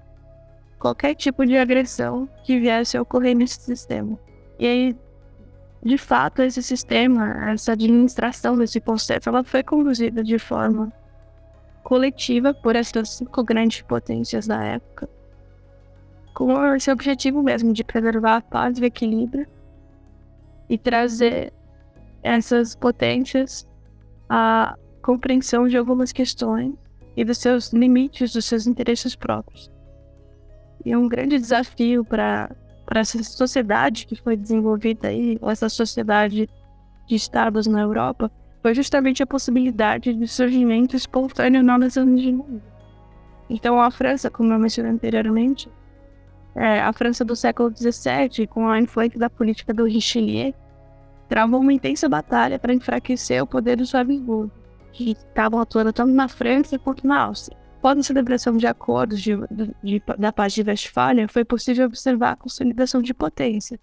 qualquer 0.79 1.15
tipo 1.15 1.45
de 1.45 1.57
agressão 1.57 2.27
que 2.43 2.59
viesse 2.59 2.97
a 2.97 3.01
ocorrer 3.01 3.35
nesse 3.35 3.61
sistema. 3.61 4.19
E 4.59 4.67
aí, 4.67 4.95
de 5.81 5.97
fato, 5.97 6.41
esse 6.41 6.61
sistema, 6.61 7.51
essa 7.51 7.71
administração 7.71 8.57
desse 8.57 8.81
conceito, 8.81 9.29
ela 9.29 9.43
foi 9.43 9.63
conduzida 9.63 10.23
de 10.23 10.37
forma 10.37 10.91
coletiva 11.83 12.53
por 12.53 12.75
essas 12.75 13.09
cinco 13.09 13.43
grandes 13.43 13.81
potências 13.81 14.47
da 14.47 14.63
época 14.63 15.09
com 16.33 16.75
esse 16.75 16.91
objetivo 16.91 17.43
mesmo 17.43 17.71
de 17.73 17.83
preservar 17.83 18.37
a 18.37 18.41
paz 18.41 18.77
e 18.77 18.81
o 18.81 18.85
equilíbrio 18.85 19.47
e 20.67 20.77
trazer 20.77 21.53
essas 22.23 22.75
potências 22.75 23.67
à 24.27 24.75
compreensão 25.03 25.67
de 25.67 25.77
algumas 25.77 26.11
questões 26.11 26.73
e 27.15 27.23
dos 27.23 27.37
seus 27.37 27.71
limites, 27.71 28.33
dos 28.33 28.45
seus 28.45 28.65
interesses 28.65 29.15
próprios. 29.15 29.69
E 30.83 30.95
um 30.95 31.07
grande 31.07 31.37
desafio 31.37 32.03
para 32.03 32.49
essa 32.95 33.21
sociedade 33.23 34.07
que 34.07 34.15
foi 34.15 34.35
desenvolvida 34.35 35.09
aí, 35.09 35.37
essa 35.43 35.69
sociedade 35.69 36.49
de 37.07 37.15
estados 37.15 37.67
na 37.67 37.81
Europa, 37.81 38.31
foi 38.61 38.73
justamente 38.73 39.21
a 39.21 39.27
possibilidade 39.27 40.13
de 40.13 40.27
surgimento 40.27 40.95
espontâneo 40.95 41.61
novas 41.61 41.97
anos 41.97 42.21
de 42.21 42.31
mundo. 42.31 42.61
Então 43.49 43.79
a 43.79 43.91
França, 43.91 44.31
como 44.31 44.53
eu 44.53 44.57
mencionei 44.57 44.91
anteriormente, 44.93 45.69
é, 46.55 46.79
a 46.79 46.93
França 46.93 47.25
do 47.25 47.35
século 47.35 47.71
XVII, 47.75 48.47
com 48.47 48.67
a 48.67 48.79
influência 48.79 49.19
da 49.19 49.29
política 49.29 49.73
do 49.73 49.85
Richelieu, 49.85 50.53
travou 51.27 51.59
uma 51.59 51.73
intensa 51.73 52.07
batalha 52.07 52.57
para 52.57 52.73
enfraquecer 52.73 53.43
o 53.43 53.47
poder 53.47 53.75
dos 53.75 53.93
Habsburgo, 53.93 54.51
que 54.93 55.11
estavam 55.11 55.59
atuando 55.59 55.91
tanto 55.91 56.13
na 56.13 56.29
França 56.29 56.79
quanto 56.79 57.05
na 57.05 57.23
Áustria. 57.23 57.57
Após 57.79 57.97
a 57.97 58.03
celebração 58.03 58.55
de 58.55 58.65
acordos 58.65 59.21
de, 59.21 59.35
de, 59.83 60.01
da 60.17 60.31
paz 60.31 60.53
de 60.53 60.61
Westfália, 60.61 61.27
foi 61.27 61.43
possível 61.43 61.85
observar 61.85 62.31
a 62.31 62.35
consolidação 62.37 63.01
de 63.01 63.13
potências. 63.13 63.77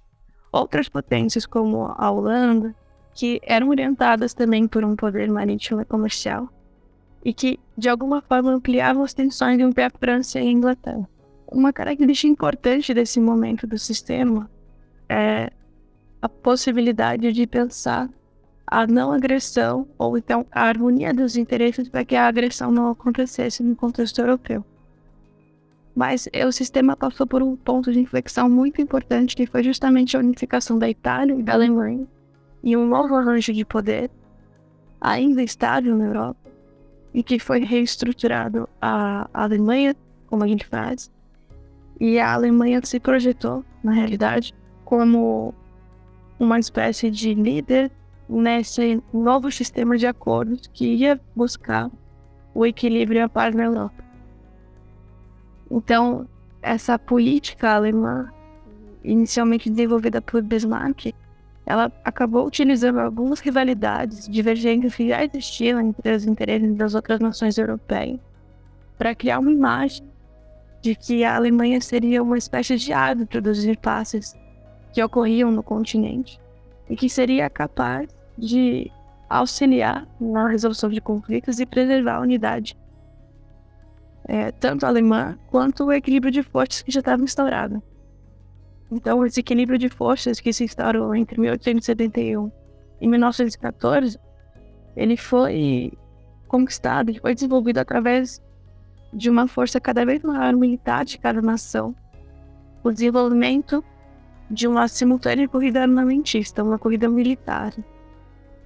Outras 0.50 0.88
potências, 0.88 1.45
como 1.45 1.93
a 1.95 2.11
Holanda, 2.11 2.75
que 3.14 3.38
eram 3.43 3.69
orientadas 3.69 4.33
também 4.33 4.67
por 4.67 4.85
um 4.85 4.97
poder 4.97 5.31
marítimo 5.31 5.83
e 5.83 5.85
comercial, 5.85 6.49
e 7.23 7.35
que, 7.35 7.61
de 7.76 7.90
alguma 7.90 8.23
forma, 8.23 8.52
ampliavam 8.52 9.02
as 9.02 9.12
tensões 9.12 9.61
entre 9.61 9.85
a 9.85 9.90
França 9.90 10.40
e 10.40 10.49
a 10.49 10.50
Inglaterra 10.50 11.07
uma 11.50 11.73
característica 11.73 12.29
importante 12.31 12.95
desse 12.95 13.21
momento 13.21 13.67
do 13.67 13.79
sistema 13.79 14.50
é 15.09 15.50
a 16.23 16.29
possibilidade 16.29 17.33
de 17.33 17.47
pensar 17.47 18.09
a 18.71 18.87
não 18.87 19.11
agressão 19.11 19.89
ou 19.99 20.17
então 20.17 20.47
a 20.53 20.62
harmonia 20.62 21.12
dos 21.12 21.37
interesses 21.37 21.89
para 21.89 22.05
que 22.05 22.15
a 22.15 22.29
agressão 22.29 22.71
não 22.71 22.89
acontecesse 22.89 23.65
no 23.65 23.75
contexto 23.75 24.21
europeu. 24.21 24.65
Mas 25.93 26.29
o 26.47 26.53
sistema 26.53 26.97
passou 26.97 27.27
por 27.27 27.43
um 27.43 27.57
ponto 27.57 27.93
de 27.93 27.99
inflexão 27.99 28.49
muito 28.49 28.81
importante 28.81 29.35
que 29.35 29.45
foi 29.45 29.65
justamente 29.65 30.17
a 30.17 30.21
unificação 30.21 30.79
da 30.79 30.89
Itália 30.89 31.35
e 31.35 31.43
da 31.43 31.55
Alemanha 31.55 32.07
e 32.62 32.77
um 32.77 32.87
novo 32.87 33.17
arranjo 33.17 33.53
de 33.53 33.65
poder 33.65 34.09
ainda 35.00 35.43
estável 35.43 35.97
na 35.97 36.05
Europa 36.05 36.49
e 37.12 37.25
que 37.25 37.41
foi 37.41 37.65
reestruturado 37.65 38.69
a 38.81 39.29
Alemanha, 39.35 39.97
como 40.29 40.45
a 40.45 40.47
gente 40.47 40.65
faz, 40.65 41.11
e 41.99 42.21
a 42.21 42.33
Alemanha 42.33 42.81
se 42.85 43.00
projetou, 43.00 43.65
na 43.83 43.91
realidade, 43.91 44.55
como 44.85 45.53
uma 46.39 46.59
espécie 46.59 47.11
de 47.11 47.35
líder 47.35 47.91
nesse 48.30 49.02
novo 49.12 49.50
sistema 49.50 49.99
de 49.99 50.06
acordos 50.06 50.68
que 50.72 50.87
ia 50.94 51.20
buscar 51.34 51.90
o 52.54 52.64
equilíbrio 52.64 53.18
e 53.18 53.22
a 53.22 53.28
paz 53.28 53.54
na 53.54 53.64
Europa. 53.64 54.04
Então, 55.70 56.28
essa 56.62 56.99
política 56.99 57.75
alemã, 57.75 58.30
inicialmente 59.02 59.68
desenvolvida 59.68 60.22
por 60.22 60.42
Bismarck, 60.42 61.12
ela 61.66 61.92
acabou 62.04 62.46
utilizando 62.46 63.00
algumas 63.00 63.40
rivalidades, 63.40 64.28
divergências 64.28 64.94
que 64.94 65.08
já 65.08 65.25
existiam 65.25 65.80
entre 65.80 66.14
os 66.14 66.25
interesses 66.25 66.75
das 66.75 66.94
outras 66.94 67.20
nações 67.20 67.58
europeias, 67.58 68.18
para 68.96 69.14
criar 69.14 69.38
uma 69.38 69.50
imagem 69.50 70.08
de 70.82 70.94
que 70.94 71.25
a 71.25 71.37
Alemanha 71.37 71.80
seria 71.80 72.22
uma 72.22 72.38
espécie 72.38 72.76
de 72.76 72.92
árbitro 72.92 73.40
dos 73.42 73.64
impasses 73.64 74.34
que 74.92 75.02
ocorriam 75.02 75.50
no 75.50 75.62
continente 75.62 76.40
e 76.88 76.96
que 76.96 77.08
seria 77.08 77.49
capaz 77.49 78.08
de 78.40 78.90
auxiliar 79.28 80.09
na 80.20 80.49
resolução 80.49 80.90
de 80.90 81.00
conflitos 81.00 81.61
e 81.61 81.66
preservar 81.66 82.16
a 82.16 82.20
unidade, 82.20 82.76
é, 84.25 84.50
tanto 84.50 84.85
alemã 84.85 85.38
quanto 85.49 85.85
o 85.85 85.92
equilíbrio 85.92 86.32
de 86.32 86.42
forças 86.42 86.82
que 86.82 86.90
já 86.90 87.00
estava 87.00 87.23
instaurado. 87.23 87.82
Então, 88.90 89.25
esse 89.25 89.38
equilíbrio 89.38 89.78
de 89.78 89.88
forças 89.88 90.40
que 90.40 90.52
se 90.52 90.64
instaurou 90.64 91.14
entre 91.14 91.40
1871 91.40 92.50
e 93.00 93.06
1914, 93.06 94.18
ele 94.97 95.16
foi 95.16 95.92
conquistado, 96.49 97.11
ele 97.11 97.20
foi 97.20 97.35
desenvolvido 97.35 97.78
através 97.78 98.42
de 99.12 99.30
uma 99.30 99.47
força 99.47 99.80
cada 99.80 100.04
vez 100.04 100.23
maior 100.23 100.54
militar 100.54 101.04
de 101.04 101.18
cada 101.18 101.40
nação, 101.40 101.94
o 102.82 102.90
desenvolvimento 102.90 103.85
de 104.50 104.66
uma 104.66 104.88
simultânea 104.88 105.49
corrida 105.49 105.82
armamentista, 105.82 106.64
uma 106.64 106.78
corrida 106.78 107.09
militar, 107.09 107.73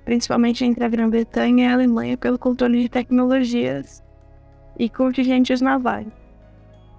principalmente 0.05 0.65
entre 0.65 0.85
a 0.85 0.89
Grã-Bretanha 0.89 1.65
e 1.65 1.69
a 1.69 1.75
Alemanha, 1.75 2.17
pelo 2.17 2.39
controle 2.39 2.83
de 2.83 2.89
tecnologias 2.89 4.03
e 4.79 4.89
contingentes 4.89 5.61
navais. 5.61 6.09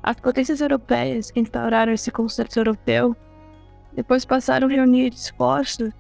As 0.01 0.19
potências 0.19 0.61
europeias 0.61 1.31
que 1.31 1.39
instauraram 1.39 1.91
esse 1.91 2.11
conceito 2.11 2.59
europeu 2.59 3.15
depois 3.93 4.25
passaram 4.25 4.67
a 4.67 4.71
reunir 4.71 5.13
esforços 5.13 5.91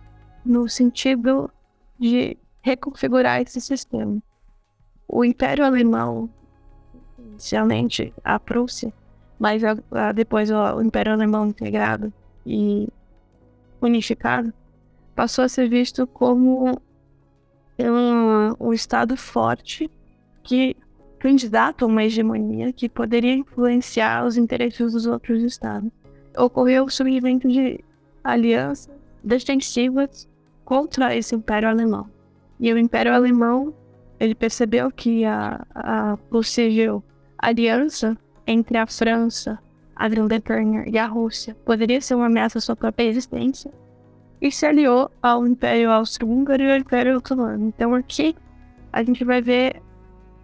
no 0.45 0.67
sentido 0.67 1.49
de 1.97 2.37
reconfigurar 2.61 3.41
esse 3.41 3.61
sistema. 3.61 4.21
O 5.07 5.23
Império 5.23 5.65
Alemão, 5.65 6.29
inicialmente 7.17 8.13
a 8.23 8.39
Prússia, 8.39 8.93
mas 9.39 9.63
a, 9.63 9.77
a, 9.91 10.11
depois 10.11 10.51
o, 10.51 10.55
o 10.55 10.81
Império 10.81 11.13
Alemão 11.13 11.47
integrado 11.47 12.11
e 12.45 12.87
unificado, 13.81 14.53
passou 15.15 15.45
a 15.45 15.49
ser 15.49 15.69
visto 15.69 16.05
como 16.07 16.81
um, 17.79 18.55
um 18.59 18.73
Estado 18.73 19.17
forte 19.17 19.89
que 20.43 20.75
candidato 21.19 21.83
a 21.83 21.87
uma 21.87 22.03
hegemonia 22.03 22.71
que 22.71 22.87
poderia 22.87 23.33
influenciar 23.33 24.25
os 24.25 24.37
interesses 24.37 24.93
dos 24.93 25.05
outros 25.05 25.41
Estados. 25.41 25.89
Ocorreu 26.37 26.85
o 26.85 26.89
surgimento 26.89 27.47
de 27.47 27.83
alianças 28.23 28.93
defensivas 29.23 30.29
contra 30.63 31.15
esse 31.15 31.33
Império 31.35 31.69
Alemão. 31.69 32.09
E 32.59 32.71
o 32.71 32.77
Império 32.77 33.13
Alemão 33.13 33.73
ele 34.19 34.35
percebeu 34.35 34.91
que 34.91 35.25
a, 35.25 35.65
a 35.73 36.17
possível 36.29 37.03
aliança 37.37 38.17
entre 38.47 38.77
a 38.77 38.85
França, 38.85 39.59
a 39.95 40.07
Grã-Bretanha 40.07 40.85
e 40.87 40.97
a 40.97 41.05
Rússia 41.05 41.55
poderia 41.65 41.99
ser 42.01 42.15
uma 42.15 42.27
ameaça 42.27 42.57
à 42.57 42.61
sua 42.61 42.75
própria 42.75 43.05
existência 43.05 43.71
e 44.41 44.51
se 44.51 44.65
aliou 44.65 45.09
ao 45.21 45.47
Império 45.47 45.91
Austro-Húngaro 45.91 46.63
e 46.63 46.71
ao 46.71 46.77
Império 46.77 47.17
Otomano. 47.17 47.67
Então 47.67 47.93
aqui 47.93 48.35
a 48.91 49.03
gente 49.03 49.23
vai 49.23 49.41
ver 49.41 49.81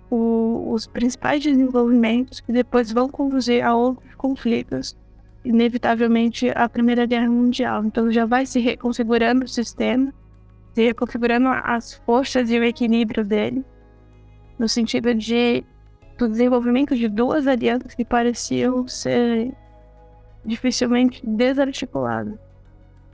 o, 0.10 0.72
os 0.74 0.88
principais 0.88 1.42
desenvolvimentos 1.42 2.40
que 2.40 2.52
depois 2.52 2.92
vão 2.92 3.08
conduzir 3.10 3.66
a 3.66 3.76
outros 3.76 4.14
conflitos, 4.16 4.98
inevitavelmente 5.44 6.50
a 6.54 6.68
Primeira 6.68 7.06
Guerra 7.06 7.30
Mundial. 7.30 7.86
Então 7.86 8.12
já 8.12 8.26
vai 8.26 8.46
se 8.46 8.60
reconfigurando 8.60 9.46
o 9.46 9.48
sistema, 9.48 10.14
se 10.74 10.84
reconfigurando 10.86 11.48
as 11.48 11.94
forças 12.06 12.52
e 12.52 12.60
o 12.60 12.64
equilíbrio 12.64 13.24
dele, 13.24 13.64
no 14.60 14.68
sentido 14.68 15.14
de 15.16 15.64
do 16.18 16.30
desenvolvimento 16.30 16.96
de 16.96 17.08
duas 17.08 17.48
alianças 17.48 17.96
que 17.96 18.06
pareciam 18.06 18.88
ser 18.88 19.52
dificilmente 20.46 21.26
desarticuladas. 21.26 22.38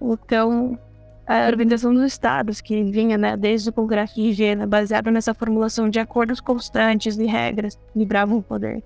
Então, 0.02 0.78
a 1.26 1.48
Organização 1.48 1.94
dos 1.94 2.04
Estados, 2.04 2.62
que 2.62 2.84
vinha 2.86 3.18
né, 3.18 3.36
desde 3.36 3.70
o 3.70 3.74
Congresso 3.74 4.16
de 4.16 4.32
Viena, 4.32 4.66
baseado 4.66 5.12
nessa 5.12 5.34
formulação 5.34 5.90
de 5.90 6.00
acordos 6.00 6.40
constantes 6.40 7.18
e 7.18 7.26
regras 7.26 7.78
libravam 7.96 8.38
o 8.38 8.44
poder, 8.44 8.82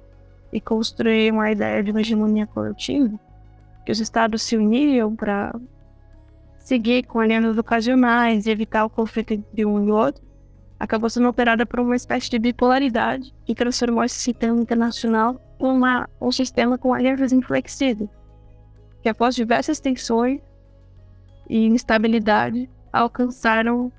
e 0.51 0.59
construíam 0.59 1.39
a 1.39 1.51
ideia 1.51 1.83
de 1.83 1.91
uma 1.91 2.01
hegemonia 2.01 2.47
coletiva, 2.47 3.19
que 3.85 3.91
os 3.91 3.99
Estados 3.99 4.41
se 4.41 4.57
uniam 4.57 5.15
para 5.15 5.53
seguir 6.57 7.03
com 7.03 7.19
alianças 7.19 7.57
ocasionais 7.57 8.45
e 8.45 8.51
evitar 8.51 8.85
o 8.85 8.89
conflito 8.89 9.33
entre 9.33 9.65
um 9.65 9.87
e 9.87 9.91
outro, 9.91 10.23
acabou 10.79 11.09
sendo 11.09 11.29
operada 11.29 11.65
por 11.65 11.79
uma 11.79 11.95
espécie 11.95 12.29
de 12.29 12.39
bipolaridade 12.39 13.33
que 13.45 13.53
transformou 13.53 14.03
esse 14.03 14.19
sistema 14.19 14.59
internacional 14.59 15.39
em 15.59 15.79
um 16.19 16.31
sistema 16.31 16.75
com 16.75 16.91
alianças 16.91 17.31
inflexíveis, 17.31 18.09
que 19.03 19.09
após 19.09 19.35
diversas 19.35 19.79
tensões 19.79 20.41
e 21.51 21.65
instabilidade 21.65 22.69
alcançaram 22.93 23.91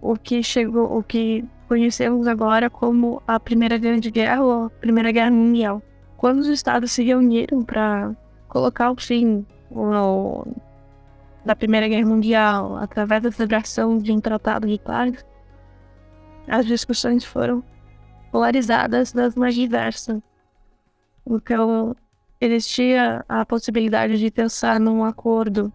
o 0.00 0.14
que 0.14 0.44
chegou, 0.44 0.96
o 0.96 1.02
que 1.02 1.44
conhecemos 1.66 2.28
agora 2.28 2.70
como 2.70 3.20
a 3.26 3.40
Primeira 3.40 3.76
Grande 3.76 4.12
Guerra 4.12 4.44
ou 4.44 4.66
a 4.66 4.70
Primeira 4.70 5.10
Guerra 5.10 5.32
Mundial. 5.32 5.82
Quando 6.16 6.38
os 6.38 6.46
estados 6.46 6.92
se 6.92 7.02
reuniram 7.02 7.64
para 7.64 8.14
colocar 8.48 8.92
o 8.92 8.96
fim 8.96 9.44
da 11.44 11.56
Primeira 11.56 11.88
Guerra 11.88 12.06
Mundial 12.06 12.76
através 12.76 13.24
da 13.24 13.32
celebração 13.32 13.98
de 13.98 14.12
um 14.12 14.20
tratado 14.20 14.68
de 14.68 14.78
paz, 14.78 15.26
as 16.46 16.64
discussões 16.64 17.24
foram 17.24 17.60
polarizadas 18.30 19.12
das 19.12 19.34
mais 19.34 19.56
diversas. 19.56 20.22
Então, 21.26 21.96
existia 22.40 23.24
a 23.28 23.44
possibilidade 23.44 24.16
de 24.16 24.30
pensar 24.30 24.78
num 24.78 25.02
acordo 25.02 25.72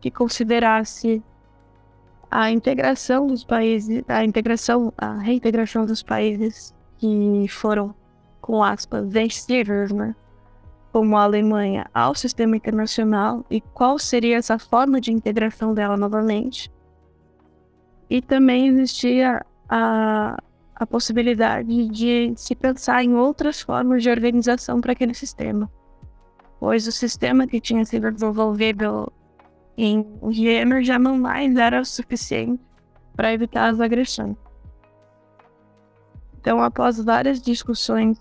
que 0.00 0.10
considerasse 0.10 1.22
a 2.30 2.50
integração 2.50 3.26
dos 3.26 3.42
países, 3.44 4.04
a 4.06 4.24
integração, 4.24 4.92
a 4.96 5.14
reintegração 5.14 5.86
dos 5.86 6.02
países 6.02 6.74
que 6.98 7.46
foram, 7.48 7.94
com 8.40 8.62
aspas, 8.62 9.08
vencidos, 9.08 9.92
né? 9.92 10.14
Como 10.92 11.16
a 11.16 11.22
Alemanha 11.22 11.86
ao 11.92 12.14
sistema 12.14 12.56
internacional 12.56 13.44
e 13.50 13.60
qual 13.60 13.98
seria 13.98 14.36
essa 14.36 14.58
forma 14.58 15.00
de 15.00 15.12
integração 15.12 15.74
dela 15.74 15.96
novamente. 15.96 16.70
E 18.10 18.22
também 18.22 18.68
existia 18.68 19.44
a, 19.68 20.38
a 20.74 20.86
possibilidade 20.86 21.88
de 21.88 22.32
se 22.36 22.54
pensar 22.54 23.04
em 23.04 23.14
outras 23.14 23.60
formas 23.60 24.02
de 24.02 24.10
organização 24.10 24.80
para 24.80 24.92
aquele 24.92 25.14
sistema, 25.14 25.70
pois 26.58 26.86
o 26.86 26.92
sistema 26.92 27.46
que 27.46 27.60
tinha 27.60 27.84
sido 27.84 28.10
desenvolvido 28.10 29.12
em 29.78 30.04
gênero 30.32 30.82
já 30.82 30.98
não 30.98 31.16
mais 31.16 31.56
era 31.56 31.80
o 31.80 31.84
suficiente 31.84 32.60
para 33.14 33.32
evitar 33.32 33.68
as 33.68 33.80
agressões. 33.80 34.36
Então, 36.40 36.60
após 36.60 36.98
várias 37.02 37.40
discussões 37.40 38.20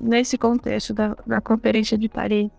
nesse 0.00 0.36
contexto 0.36 0.92
da, 0.92 1.16
da 1.26 1.40
Conferência 1.40 1.96
de 1.96 2.08
Paris, 2.08 2.50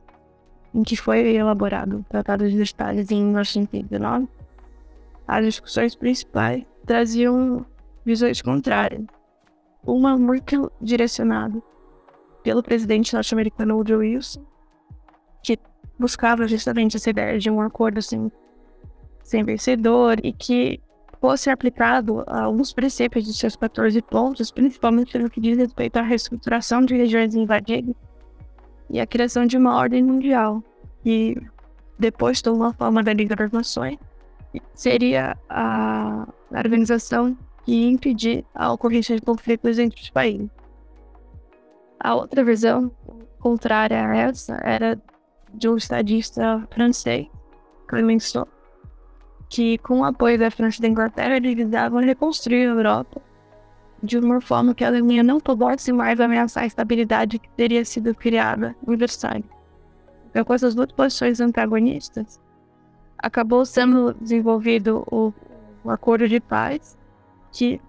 em 0.74 0.84
que 0.84 0.96
foi 0.96 1.36
elaborado 1.36 1.98
o 1.98 2.04
Tratado 2.04 2.50
de 2.50 2.58
Detalhes 2.58 3.12
em 3.12 3.24
1919, 3.24 4.30
as 5.28 5.46
discussões 5.46 5.96
principais 5.96 6.64
traziam 6.86 7.66
visões 8.06 8.42
contrárias. 8.42 9.04
Uma 9.86 10.18
muito 10.18 10.72
direcionada 10.82 11.62
pelo 12.44 12.64
presidente 12.64 13.14
norte-americano 13.14 13.76
Woodrow 13.76 14.00
Wilson, 14.00 14.46
buscava 16.00 16.48
justamente 16.48 16.98
essa 16.98 17.10
ideia 17.10 17.40
de 17.40 17.50
um 17.50 17.62
acordo 17.62 18.00
assim, 18.00 18.32
sem 19.24 19.44
vencedor 19.44 20.18
e 20.24 20.32
que 20.32 20.80
fosse 21.20 21.50
aplicado 21.50 22.24
alguns 22.28 22.74
princípios 22.74 23.26
de 23.26 23.34
seus 23.34 23.56
14 23.56 24.02
pontos, 24.04 24.52
principalmente 24.52 25.18
no 25.18 25.30
que 25.30 25.42
diz 25.42 25.58
respeito 25.58 25.98
à 25.98 26.02
reestruturação 26.02 26.86
de 26.86 26.96
regiões 26.96 27.34
invadidas 27.34 27.96
e 28.90 29.00
a 29.00 29.08
criação 29.08 29.46
de 29.46 29.58
uma 29.58 29.76
ordem 29.76 30.04
mundial, 30.04 30.64
que 31.04 31.36
depois 32.00 32.42
tomou 32.42 32.68
a 32.68 32.74
forma 32.74 33.04
da 33.04 33.14
Liga 33.14 33.36
das 33.36 33.52
Nações, 33.52 33.98
seria 34.74 35.38
a 35.50 36.28
organização 36.52 37.38
que 37.66 37.88
impedir 37.88 38.46
a 38.56 38.72
ocorrência 38.72 39.16
de 39.16 39.22
conflitos 39.22 39.78
entre 39.78 40.02
os 40.02 40.10
países. 40.10 40.50
A 42.00 42.16
outra 42.16 42.44
visão, 42.44 42.92
contrária 43.40 44.08
a 44.08 44.16
essa, 44.16 44.56
era 44.64 45.02
de 45.54 45.68
um 45.70 45.78
estadista 45.78 46.68
francês, 46.72 47.28
Clemenceau, 47.88 48.48
que, 49.50 49.78
com 49.80 50.02
o 50.02 50.04
apoio 50.04 50.38
da 50.38 50.52
França 50.52 50.80
e 50.80 50.82
da 50.82 50.88
Inglaterra, 50.88 51.38
eles 51.38 51.56
visavam 51.56 52.02
reconstruir 52.02 52.68
a 52.68 52.72
Europa 52.72 53.22
de 54.02 54.18
uma 54.18 54.40
forma 54.40 54.76
que 54.76 54.84
a 54.84 54.88
Alemanha 54.88 55.24
não 55.24 55.40
pudesse 55.40 55.92
mais 55.92 56.20
ameaçar 56.20 56.64
a 56.64 56.68
estabilidade 56.68 57.40
que 57.40 57.50
teria 57.50 57.84
sido 57.84 58.14
criada 58.14 58.76
em 58.88 58.96
Versalhes. 58.96 59.46
Então, 60.30 60.44
com 60.46 60.54
essas 60.54 60.76
duas 60.76 60.92
posições 60.92 61.40
antagonistas, 61.40 62.40
acabou 63.18 63.66
sendo 63.66 64.14
desenvolvido 64.14 65.04
o, 65.12 65.34
o 65.84 65.90
Acordo 65.90 66.28
de 66.28 66.40
Paz, 66.40 66.98
que 67.52 67.82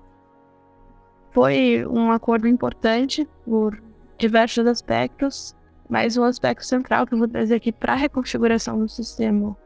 foi 1.32 1.86
um 1.86 2.10
acordo 2.10 2.48
importante 2.48 3.28
por 3.44 3.80
diversos 4.16 4.66
aspectos, 4.66 5.54
mas 5.88 6.16
um 6.16 6.24
aspecto 6.24 6.64
central 6.64 7.06
que 7.06 7.14
eu 7.14 7.18
vou 7.18 7.28
trazer 7.28 7.54
aqui 7.54 7.72
para 7.72 7.94
a 7.94 7.96
reconfiguração 7.96 8.78
do 8.78 8.88
sistema 8.88 9.56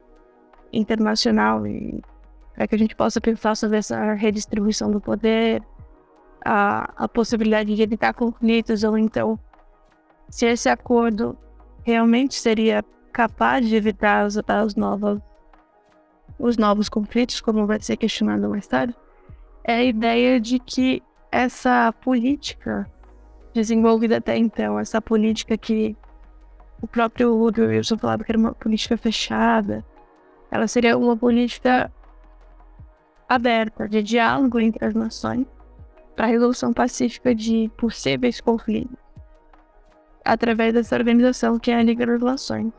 internacional 0.73 1.67
e 1.67 2.01
para 2.55 2.67
que 2.67 2.75
a 2.75 2.79
gente 2.79 2.95
possa 2.95 3.21
pensar 3.21 3.57
sobre 3.57 3.79
essa 3.79 4.15
redistribuição 4.15 4.91
do 4.91 5.01
poder, 5.01 5.63
a, 6.45 7.05
a 7.05 7.09
possibilidade 7.09 7.75
de 7.75 7.83
evitar 7.83 8.13
conflitos, 8.13 8.85
ou 8.85 8.97
então 8.97 9.39
se 10.29 10.47
esse 10.47 10.69
acordo 10.69 11.37
realmente 11.85 12.35
seria 12.35 12.85
capaz 13.13 13.67
de 13.67 13.75
evitar 13.75 14.27
os, 14.27 14.37
os, 14.37 14.75
novos, 14.75 15.21
os 16.39 16.57
novos 16.57 16.89
conflitos, 16.89 17.41
como 17.41 17.67
vai 17.67 17.81
ser 17.81 17.97
questionado 17.97 18.49
mais 18.49 18.67
tarde, 18.67 18.95
é 19.65 19.75
a 19.75 19.85
ideia 19.85 20.41
de 20.41 20.59
que 20.59 21.03
essa 21.31 21.93
política 21.93 22.91
desenvolvida 23.55 24.17
até 24.17 24.37
então, 24.37 24.79
essa 24.79 25.01
política 25.01 25.57
que 25.57 25.97
o 26.83 26.87
próprio 26.89 27.35
Woodrow 27.37 27.69
Wilson 27.69 27.97
falava 27.97 28.25
que 28.25 28.33
era 28.33 28.39
uma 28.39 28.53
política 28.53 28.97
fechada, 28.97 29.85
ela 30.51 30.67
seria 30.67 30.99
uma 30.99 31.17
política 31.17 31.91
aberta, 33.29 33.89
de 33.89 34.03
diálogo 34.03 34.59
entre 34.59 34.85
as 34.85 34.93
nações, 34.93 35.47
para 36.17 36.27
a 36.27 36.29
resolução 36.29 36.73
pacífica 36.73 37.35
de 37.35 37.71
possíveis 37.77 38.41
conflitos, 38.41 38.99
através 40.25 40.75
dessa 40.75 40.97
organização 40.97 41.59
que 41.59 41.71
é 41.71 41.77
a 41.77 41.83
Liga 41.83 42.05
das 42.05 42.21
Nações. 42.21 42.73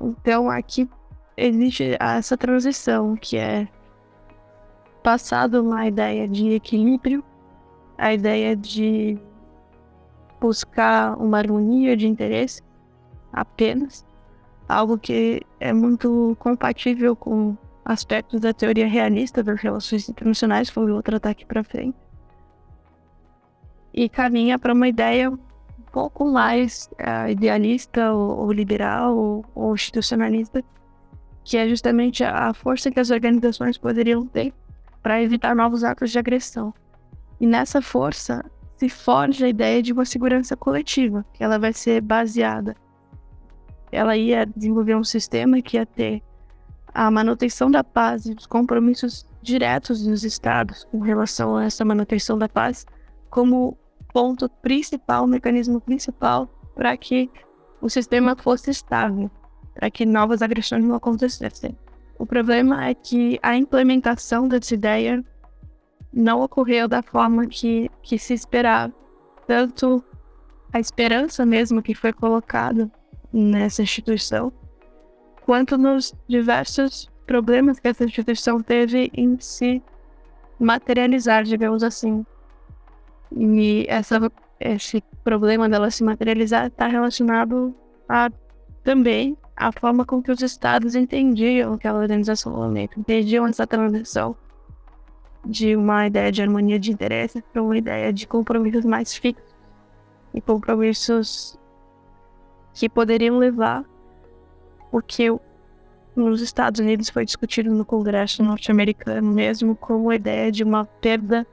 Então, 0.00 0.50
aqui 0.50 0.90
existe 1.36 1.96
essa 2.00 2.36
transição, 2.36 3.16
que 3.16 3.36
é 3.36 3.68
passado 5.04 5.62
uma 5.62 5.86
ideia 5.86 6.28
de 6.28 6.50
equilíbrio, 6.50 7.24
a 7.96 8.12
ideia 8.12 8.56
de 8.56 9.16
buscar 10.40 11.16
uma 11.16 11.38
harmonia 11.38 11.96
de 11.96 12.08
interesse 12.08 12.60
apenas, 13.34 14.04
algo 14.68 14.96
que 14.96 15.42
é 15.60 15.72
muito 15.72 16.36
compatível 16.38 17.14
com 17.14 17.56
aspectos 17.84 18.40
da 18.40 18.52
teoria 18.52 18.86
realista 18.86 19.42
das 19.42 19.60
relações 19.60 20.08
internacionais, 20.08 20.70
que 20.70 20.78
eu 20.78 20.86
vou 20.86 21.02
tratar 21.02 21.30
aqui 21.30 21.44
para 21.44 21.62
frente. 21.62 21.96
E 23.92 24.08
caminha 24.08 24.58
para 24.58 24.72
uma 24.72 24.88
ideia 24.88 25.30
um 25.30 25.38
pouco 25.92 26.24
mais 26.24 26.88
uh, 26.94 27.28
idealista 27.28 28.12
ou, 28.12 28.38
ou 28.38 28.52
liberal 28.52 29.16
ou, 29.16 29.44
ou, 29.54 29.74
institucionalista, 29.74 30.64
que 31.44 31.56
é 31.56 31.68
justamente 31.68 32.24
a 32.24 32.52
força 32.54 32.90
que 32.90 32.98
as 32.98 33.10
organizações 33.10 33.76
poderiam 33.76 34.26
ter 34.26 34.52
para 35.02 35.22
evitar 35.22 35.54
novos 35.54 35.84
atos 35.84 36.10
de 36.10 36.18
agressão. 36.18 36.72
E 37.38 37.46
nessa 37.46 37.82
força 37.82 38.42
se 38.76 38.88
forja 38.88 39.46
a 39.46 39.48
ideia 39.48 39.82
de 39.82 39.92
uma 39.92 40.04
segurança 40.04 40.56
coletiva, 40.56 41.24
que 41.34 41.44
ela 41.44 41.58
vai 41.58 41.72
ser 41.72 42.00
baseada 42.00 42.74
ela 43.94 44.16
ia 44.16 44.44
desenvolver 44.44 44.96
um 44.96 45.04
sistema 45.04 45.62
que 45.62 45.76
ia 45.76 45.86
ter 45.86 46.22
a 46.92 47.10
manutenção 47.10 47.70
da 47.70 47.82
paz 47.82 48.26
e 48.26 48.32
os 48.32 48.46
compromissos 48.46 49.26
diretos 49.42 50.04
dos 50.04 50.24
estados 50.24 50.84
com 50.84 51.00
relação 51.00 51.56
a 51.56 51.64
essa 51.64 51.84
manutenção 51.84 52.38
da 52.38 52.48
paz 52.48 52.86
como 53.30 53.76
ponto 54.12 54.48
principal, 54.48 55.26
mecanismo 55.26 55.80
principal 55.80 56.48
para 56.74 56.96
que 56.96 57.30
o 57.80 57.88
sistema 57.88 58.36
fosse 58.36 58.70
estável, 58.70 59.30
para 59.74 59.90
que 59.90 60.06
novas 60.06 60.40
agressões 60.40 60.84
não 60.84 60.94
acontecessem. 60.94 61.76
O 62.18 62.24
problema 62.24 62.86
é 62.86 62.94
que 62.94 63.38
a 63.42 63.56
implementação 63.56 64.48
dessa 64.48 64.74
ideia 64.74 65.24
não 66.12 66.40
ocorreu 66.40 66.86
da 66.86 67.02
forma 67.02 67.46
que, 67.46 67.90
que 68.02 68.18
se 68.18 68.34
esperava. 68.34 68.94
Tanto 69.46 70.02
a 70.72 70.78
esperança 70.78 71.44
mesmo 71.44 71.82
que 71.82 71.94
foi 71.94 72.12
colocada 72.12 72.90
nessa 73.34 73.82
instituição, 73.82 74.52
quanto 75.44 75.76
nos 75.76 76.14
diversos 76.28 77.10
problemas 77.26 77.80
que 77.80 77.88
essa 77.88 78.04
instituição 78.04 78.62
teve 78.62 79.10
em 79.12 79.36
se 79.40 79.82
materializar, 80.58 81.42
digamos 81.42 81.82
assim. 81.82 82.24
E 83.36 83.84
essa, 83.88 84.30
esse 84.60 85.02
problema 85.24 85.68
dela 85.68 85.90
se 85.90 86.04
materializar 86.04 86.68
está 86.68 86.86
relacionado 86.86 87.74
a 88.08 88.30
também 88.84 89.36
a 89.56 89.72
forma 89.72 90.04
com 90.04 90.22
que 90.22 90.30
os 90.30 90.40
estados 90.42 90.94
entendiam 90.94 91.72
aquela 91.72 91.98
organização 91.98 92.52
no 92.52 92.58
momento, 92.58 93.00
entendiam 93.00 93.46
essa 93.46 93.66
transição 93.66 94.36
de 95.44 95.74
uma 95.74 96.06
ideia 96.06 96.30
de 96.30 96.42
harmonia 96.42 96.78
de 96.78 96.92
interesses 96.92 97.42
para 97.52 97.62
uma 97.62 97.76
ideia 97.76 98.12
de 98.12 98.26
compromissos 98.26 98.84
mais 98.84 99.14
fixos 99.14 99.54
e 100.32 100.40
compromissos 100.40 101.58
que 102.74 102.88
poderiam 102.88 103.38
levar 103.38 103.84
o 104.92 105.00
que 105.00 105.28
nos 106.14 106.40
Estados 106.40 106.80
Unidos 106.80 107.08
foi 107.08 107.24
discutido 107.24 107.72
no 107.72 107.84
Congresso 107.84 108.42
norte-americano 108.42 109.32
mesmo 109.32 109.74
como 109.74 110.10
a 110.10 110.16
ideia 110.16 110.52
de 110.52 110.62
uma 110.62 110.84
perda 110.84 111.46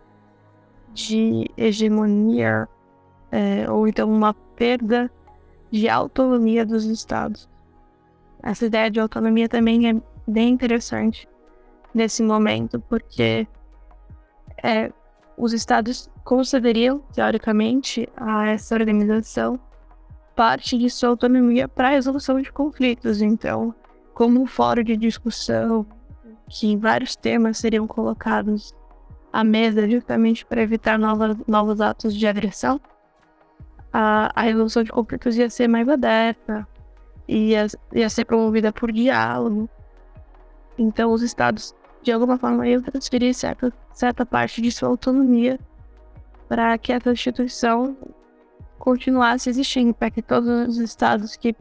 de 0.93 1.49
hegemonia 1.55 2.67
é, 3.31 3.69
ou 3.69 3.87
então 3.87 4.11
uma 4.11 4.33
perda 4.33 5.09
de 5.71 5.87
autonomia 5.87 6.65
dos 6.65 6.83
estados. 6.83 7.49
Essa 8.43 8.65
ideia 8.65 8.91
de 8.91 8.99
autonomia 8.99 9.47
também 9.47 9.89
é 9.89 10.01
bem 10.27 10.49
interessante 10.49 11.29
nesse 11.93 12.21
momento 12.21 12.79
porque 12.89 13.47
é, 14.61 14.91
os 15.37 15.53
estados 15.53 16.09
concederiam 16.23 16.99
teoricamente 17.13 18.07
a 18.15 18.47
essa 18.47 18.75
organização 18.75 19.59
parte 20.41 20.75
de 20.75 20.89
sua 20.89 21.09
autonomia 21.09 21.67
para 21.67 21.89
a 21.89 21.91
resolução 21.91 22.41
de 22.41 22.51
conflitos. 22.51 23.21
Então, 23.21 23.75
como 24.11 24.41
um 24.41 24.47
fórum 24.47 24.81
de 24.81 24.97
discussão, 24.97 25.85
que 26.49 26.75
vários 26.75 27.15
temas 27.15 27.59
seriam 27.59 27.85
colocados 27.85 28.73
à 29.31 29.43
mesa 29.43 29.87
justamente 29.87 30.43
para 30.43 30.63
evitar 30.63 30.97
novas, 30.97 31.37
novos 31.47 31.79
atos 31.79 32.15
de 32.15 32.25
agressão, 32.25 32.81
a, 33.93 34.31
a 34.33 34.41
resolução 34.41 34.81
de 34.81 34.91
conflitos 34.91 35.37
ia 35.37 35.47
ser 35.47 35.67
mais 35.67 35.87
aberta, 35.87 36.67
ia, 37.27 37.67
ia 37.93 38.09
ser 38.09 38.25
promovida 38.25 38.73
por 38.73 38.91
diálogo. 38.91 39.69
Então, 40.75 41.11
os 41.11 41.21
estados, 41.21 41.75
de 42.01 42.11
alguma 42.11 42.39
forma, 42.39 42.67
iam 42.67 42.81
transferir 42.81 43.35
certa, 43.35 43.71
certa 43.93 44.25
parte 44.25 44.59
de 44.59 44.71
sua 44.71 44.89
autonomia 44.89 45.59
para 46.49 46.75
que 46.79 46.91
essa 46.91 47.11
instituição 47.11 47.95
continuasse 48.81 49.47
existindo, 49.47 49.93
para 49.93 50.09
que 50.09 50.23
todos 50.23 50.69
os 50.69 50.77
estados 50.77 51.35
que 51.35 51.55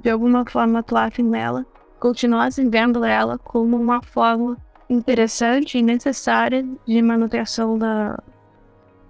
de 0.00 0.10
alguma 0.10 0.44
forma 0.46 0.78
atuassem 0.78 1.24
nela 1.24 1.66
continuassem 2.00 2.68
vendo 2.70 3.04
ela 3.04 3.38
como 3.38 3.76
uma 3.76 4.02
forma 4.02 4.56
interessante 4.88 5.78
e 5.78 5.82
necessária 5.82 6.66
de 6.86 7.02
manutenção 7.02 7.78
da, 7.78 8.18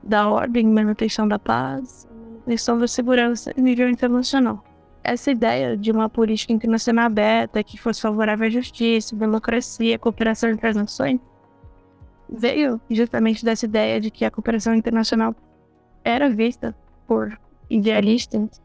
da 0.03 0.29
ordem, 0.29 0.67
manutenção 0.67 1.27
da 1.27 1.39
paz, 1.39 2.07
manutenção 2.11 2.79
da 2.79 2.89
segurança 2.89 3.53
em 3.57 3.63
nível 3.63 3.89
internacional. 3.89 4.63
Essa 5.05 5.31
ideia 5.31 5.77
de 5.77 5.91
uma 5.91 6.09
política 6.09 6.53
internacional 6.53 7.07
aberta 7.07 7.63
que 7.63 7.79
fosse 7.79 8.03
favorável 8.03 8.47
à 8.49 8.51
justiça, 8.51 9.17
democracia, 9.17 9.99
cooperação 9.99 10.51
entre 10.51 10.67
as 10.67 10.77
nações, 10.77 11.21
veio 12.29 12.81
justamente 12.91 13.45
dessa 13.45 13.67
ideia 13.67 14.01
de 14.01 14.11
que 14.11 14.25
a 14.25 14.31
cooperação 14.31 14.75
internacional 14.75 15.35
era 16.05 16.29
vista 16.29 16.77
por 17.07 17.39
idealistas 17.73 18.61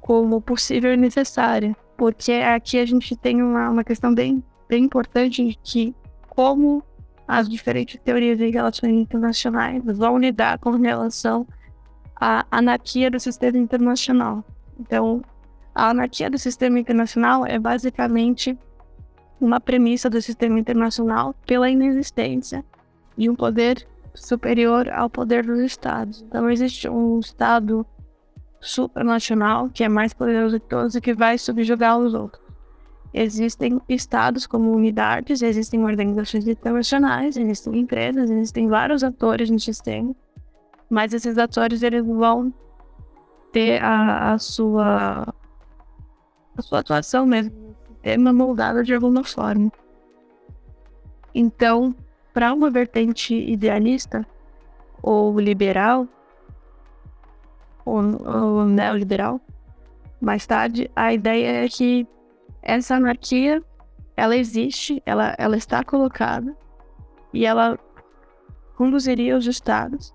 como 0.00 0.40
possível 0.40 0.92
e 0.94 0.96
necessária, 0.96 1.76
porque 1.96 2.32
aqui 2.32 2.78
a 2.78 2.86
gente 2.86 3.14
tem 3.16 3.42
uma, 3.42 3.68
uma 3.70 3.84
questão 3.84 4.14
bem, 4.14 4.42
bem 4.68 4.84
importante 4.84 5.44
de 5.44 5.58
que 5.62 5.94
como 6.28 6.82
as 7.26 7.48
diferentes 7.48 8.00
teorias 8.02 8.38
de 8.38 8.48
relações 8.48 8.92
internacionais 8.92 9.82
vão 9.84 10.16
lidar 10.16 10.58
com 10.58 10.70
relação 10.70 11.46
à 12.16 12.46
anarquia 12.50 13.10
do 13.10 13.20
sistema 13.20 13.58
internacional. 13.58 14.42
Então, 14.80 15.22
a 15.74 15.90
anarquia 15.90 16.30
do 16.30 16.38
sistema 16.38 16.80
internacional 16.80 17.44
é 17.44 17.58
basicamente 17.58 18.58
uma 19.40 19.60
premissa 19.60 20.08
do 20.08 20.20
sistema 20.22 20.58
internacional 20.58 21.34
pela 21.46 21.68
inexistência 21.68 22.64
de 23.16 23.28
um 23.28 23.34
poder 23.34 23.86
superior 24.14 24.88
ao 24.90 25.08
poder 25.08 25.44
dos 25.44 25.60
estados. 25.60 26.22
Então 26.22 26.50
existe 26.50 26.88
um 26.88 27.20
estado 27.20 27.86
supranacional 28.60 29.68
que 29.68 29.84
é 29.84 29.88
mais 29.88 30.12
poderoso 30.12 30.58
que 30.60 30.68
todos 30.68 30.94
e 30.94 31.00
que 31.00 31.14
vai 31.14 31.38
subjugar 31.38 31.98
os 31.98 32.14
outros. 32.14 32.42
Existem 33.12 33.80
estados 33.88 34.46
como 34.46 34.72
unidades, 34.72 35.40
existem 35.40 35.82
organizações 35.84 36.46
internacionais, 36.46 37.36
existem 37.36 37.78
empresas, 37.78 38.30
existem 38.30 38.68
vários 38.68 39.02
atores 39.02 39.48
no 39.48 39.58
sistema, 39.58 40.14
mas 40.90 41.14
esses 41.14 41.38
atores 41.38 41.82
eles 41.82 42.04
vão 42.04 42.52
ter 43.52 43.82
a, 43.82 44.34
a 44.34 44.38
sua 44.38 45.34
a 46.56 46.62
sua 46.62 46.80
atuação 46.80 47.24
mesmo 47.24 47.56
no 47.56 47.76
sistema 47.94 48.32
moldada 48.32 48.82
de 48.82 48.92
alguma 48.92 49.24
forma. 49.24 49.72
Então, 51.34 51.94
para 52.34 52.52
uma 52.52 52.68
vertente 52.68 53.34
idealista 53.34 54.26
ou 55.02 55.38
liberal, 55.38 56.06
ou, 57.88 58.26
ou 58.26 58.64
neoliberal, 58.64 59.40
mais 60.20 60.46
tarde, 60.46 60.90
a 60.94 61.12
ideia 61.12 61.64
é 61.64 61.68
que 61.68 62.06
essa 62.62 62.96
anarquia 62.96 63.62
ela 64.16 64.36
existe, 64.36 65.00
ela, 65.06 65.34
ela 65.38 65.56
está 65.56 65.84
colocada 65.84 66.56
e 67.32 67.46
ela 67.46 67.78
conduziria 68.76 69.36
os 69.36 69.46
estados 69.46 70.12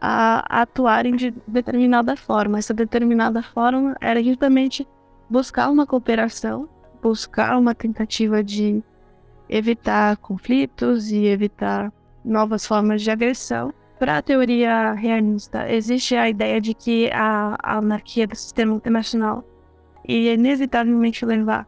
a, 0.00 0.44
a 0.48 0.62
atuarem 0.62 1.14
de 1.14 1.32
determinada 1.46 2.16
forma. 2.16 2.58
Essa 2.58 2.74
determinada 2.74 3.42
forma 3.42 3.96
era 4.00 4.22
justamente 4.22 4.86
buscar 5.28 5.70
uma 5.70 5.86
cooperação, 5.86 6.68
buscar 7.02 7.58
uma 7.58 7.74
tentativa 7.74 8.42
de 8.42 8.82
evitar 9.48 10.16
conflitos 10.18 11.10
e 11.10 11.26
evitar 11.26 11.92
novas 12.24 12.66
formas 12.66 13.02
de 13.02 13.10
agressão. 13.10 13.72
Para 13.98 14.18
a 14.18 14.22
teoria 14.22 14.92
realista, 14.92 15.68
existe 15.68 16.14
a 16.14 16.28
ideia 16.28 16.60
de 16.60 16.72
que 16.72 17.10
a, 17.12 17.56
a 17.60 17.78
anarquia 17.78 18.28
do 18.28 18.36
sistema 18.36 18.74
internacional 18.74 19.44
iria 20.06 20.34
inevitavelmente 20.34 21.26
levar 21.26 21.66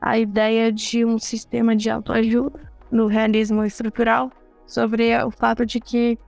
à 0.00 0.18
ideia 0.18 0.72
de 0.72 1.04
um 1.04 1.18
sistema 1.18 1.76
de 1.76 1.90
autoajuda 1.90 2.72
no 2.90 3.06
realismo 3.06 3.62
estrutural, 3.62 4.32
sobre 4.66 5.14
o 5.22 5.30
fato 5.30 5.66
de 5.66 5.78
que 5.78 6.18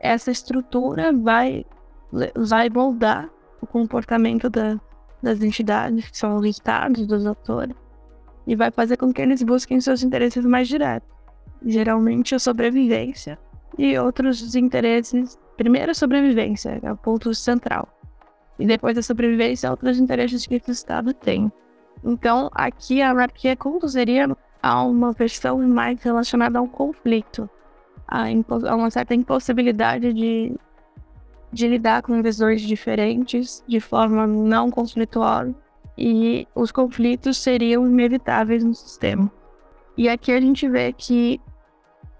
essa 0.00 0.32
estrutura 0.32 1.12
vai, 1.12 1.64
vai 2.34 2.68
moldar 2.68 3.30
o 3.62 3.66
comportamento 3.66 4.50
da, 4.50 4.80
das 5.22 5.40
entidades, 5.42 6.10
que 6.10 6.18
são 6.18 6.36
os 6.38 6.44
estados, 6.44 7.06
dos 7.06 7.24
atores, 7.24 7.76
e 8.46 8.56
vai 8.56 8.72
fazer 8.72 8.96
com 8.96 9.12
que 9.12 9.22
eles 9.22 9.42
busquem 9.44 9.80
seus 9.80 10.02
interesses 10.02 10.44
mais 10.44 10.66
diretos. 10.66 11.08
Geralmente 11.64 12.34
a 12.34 12.38
sobrevivência 12.38 13.38
e 13.78 13.98
outros 13.98 14.54
interesses. 14.54 15.38
Primeiro 15.56 15.90
a 15.90 15.94
sobrevivência, 15.94 16.80
é 16.82 16.92
o 16.92 16.96
ponto 16.96 17.34
central. 17.34 17.88
E 18.58 18.66
depois 18.66 18.94
da 18.94 19.02
sobrevivência, 19.02 19.70
outros 19.70 19.98
interesses 19.98 20.46
que 20.46 20.56
o 20.66 20.70
Estado 20.70 21.12
tem. 21.12 21.50
Então, 22.04 22.50
aqui 22.54 23.02
a 23.02 23.10
anarquia 23.10 23.56
conduziria 23.56 24.28
a 24.62 24.82
uma 24.82 25.12
versão 25.12 25.58
mais 25.58 26.02
relacionada 26.02 26.58
ao 26.58 26.66
conflito, 26.66 27.48
a, 28.06 28.24
a 28.24 28.76
uma 28.76 28.90
certa 28.90 29.14
impossibilidade 29.14 30.12
de, 30.12 30.54
de 31.52 31.68
lidar 31.68 32.02
com 32.02 32.22
visões 32.22 32.60
diferentes 32.60 33.62
de 33.66 33.80
forma 33.80 34.26
não 34.26 34.70
conflituosa 34.70 35.54
e 35.98 36.46
os 36.54 36.70
conflitos 36.70 37.38
seriam 37.38 37.86
inevitáveis 37.86 38.62
no 38.62 38.74
sistema. 38.74 39.30
E 39.96 40.08
aqui 40.08 40.30
a 40.32 40.40
gente 40.40 40.68
vê 40.68 40.92
que 40.92 41.40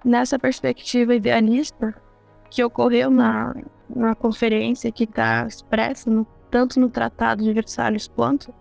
nessa 0.07 0.39
perspectiva 0.39 1.17
idealista 1.17 1.93
que 2.49 2.63
ocorreu 2.63 3.11
na, 3.11 3.57
na 3.95 4.15
conferência 4.15 4.93
que 4.93 5.03
está 5.03 5.45
expressa 5.47 6.09
no, 6.09 6.25
tanto 6.49 6.79
no 6.79 6.89
Tratado 6.89 7.43
de 7.43 7.53
Versalhes 7.53 8.07
quanto 8.07 8.55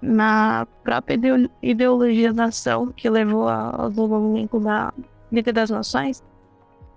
na 0.00 0.66
própria 0.82 1.18
ideologia 1.62 2.32
da 2.32 2.44
ação 2.44 2.92
que 2.92 3.08
levou 3.10 3.46
ao 3.46 3.90
desenvolvimento 3.90 4.58
da 4.58 4.92
Liga 5.30 5.52
das 5.52 5.70
Nações, 5.70 6.22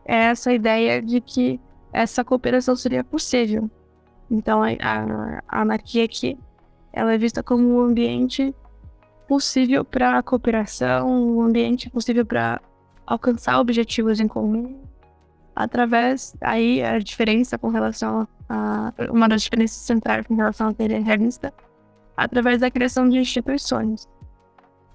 é 0.05 0.15
essa 0.25 0.53
ideia 0.53 1.01
de 1.01 1.19
que 1.19 1.59
essa 1.91 2.23
cooperação 2.23 2.75
seria 2.75 3.03
possível. 3.03 3.69
Então, 4.29 4.61
a, 4.61 4.67
a, 5.47 5.61
anarquia 5.61 6.05
aqui 6.05 6.37
ela 6.91 7.13
é 7.13 7.17
vista 7.17 7.43
como 7.43 7.63
um 7.63 7.81
ambiente 7.81 8.53
possível 9.27 9.83
para 9.83 10.17
a 10.17 10.23
cooperação, 10.23 11.07
um 11.07 11.41
ambiente 11.41 11.89
possível 11.89 12.25
para 12.25 12.61
alcançar 13.07 13.59
objetivos 13.59 14.19
em 14.19 14.27
comum, 14.27 14.79
através, 15.55 16.35
aí 16.41 16.83
a 16.83 16.99
diferença 16.99 17.57
com 17.57 17.69
relação 17.69 18.27
a, 18.49 18.93
uma 19.09 19.27
das 19.27 19.41
diferenças 19.43 19.77
centrais 19.77 20.27
com 20.27 20.35
relação 20.35 20.67
à 20.67 20.73
teoria 20.73 21.01
realista, 21.01 21.53
através 22.15 22.59
da 22.59 22.69
criação 22.69 23.07
de 23.09 23.17
instituições. 23.17 24.07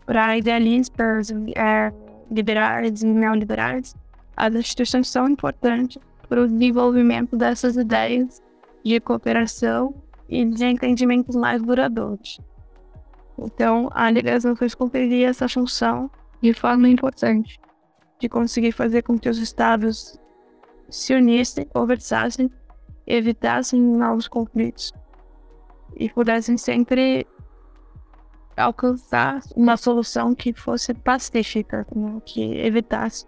Para 0.05 0.37
idealistas, 0.37 1.31
é, 1.57 1.93
liberais 2.31 3.03
e 3.03 3.07
neoliberais, 3.07 3.95
as 4.37 4.55
instituições 4.55 5.09
são 5.09 5.29
importantes 5.29 5.99
para 6.29 6.43
o 6.43 6.49
desenvolvimento 6.49 7.37
dessas 7.37 7.77
ideias 7.77 8.43
de 8.85 9.01
cooperação 9.01 9.95
e 10.29 10.45
de 10.45 10.65
entendimentos 10.65 11.37
mais 11.37 11.63
duradouros. 11.63 12.41
Então, 13.39 13.89
a 13.93 14.11
Liga 14.11 14.33
das 14.33 14.45
Nações 14.45 14.75
cumpriria 14.75 15.29
essa 15.29 15.49
função 15.49 16.11
de 16.41 16.53
forma 16.53 16.89
importante, 16.89 17.61
de 18.23 18.29
conseguir 18.29 18.71
fazer 18.71 19.03
com 19.03 19.19
que 19.19 19.29
os 19.29 19.39
estados 19.39 20.17
se 20.89 21.13
unissem, 21.13 21.65
conversassem, 21.65 22.49
evitassem 23.05 23.83
novos 23.83 24.29
conflitos 24.29 24.93
e 25.97 26.09
pudessem 26.09 26.57
sempre 26.57 27.27
alcançar 28.57 29.43
uma 29.57 29.77
solução 29.77 30.37
que 30.37 30.53
fosse 30.53 30.95
pacífica, 30.95 31.85
né? 31.97 32.23
que 32.25 32.59
evitasse 32.59 33.27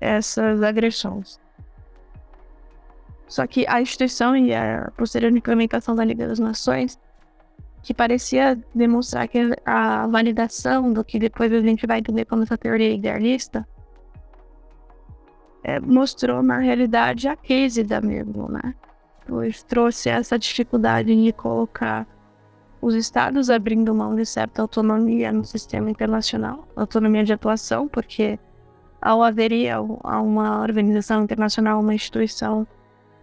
essas 0.00 0.62
agressões. 0.62 1.40
Só 3.26 3.44
que 3.44 3.66
a 3.66 3.80
instituição 3.80 4.36
e 4.36 4.54
a 4.54 4.92
posterior 4.96 5.32
implementação 5.32 5.96
da 5.96 6.04
Liga 6.04 6.28
das 6.28 6.38
Nações, 6.38 6.96
que 7.82 7.92
parecia 7.92 8.58
demonstrar 8.74 9.26
que 9.26 9.50
a 9.66 10.06
validação 10.06 10.92
do 10.92 11.04
que 11.04 11.18
depois 11.18 11.52
a 11.52 11.60
gente 11.60 11.86
vai 11.86 11.98
entender 11.98 12.24
como 12.24 12.44
essa 12.44 12.56
teoria 12.56 12.92
idealista, 12.92 13.66
é, 15.64 15.80
mostrou 15.80 16.42
na 16.42 16.58
realidade 16.58 17.28
a 17.28 17.36
crise 17.36 17.82
da 17.82 18.00
mesmo, 18.00 18.48
né? 18.48 18.74
Pois 19.26 19.62
trouxe 19.62 20.08
essa 20.08 20.38
dificuldade 20.38 21.14
de 21.14 21.32
colocar 21.32 22.06
os 22.80 22.94
estados 22.94 23.48
abrindo 23.48 23.94
mão 23.94 24.14
de 24.14 24.26
certa 24.26 24.62
autonomia 24.62 25.32
no 25.32 25.44
sistema 25.44 25.90
internacional, 25.90 26.66
autonomia 26.74 27.22
de 27.24 27.32
atuação, 27.32 27.86
porque 27.86 28.38
ao 29.00 29.22
haveria 29.22 29.76
a 29.76 30.20
uma 30.20 30.60
organização 30.62 31.22
internacional, 31.22 31.80
uma 31.80 31.94
instituição 31.94 32.66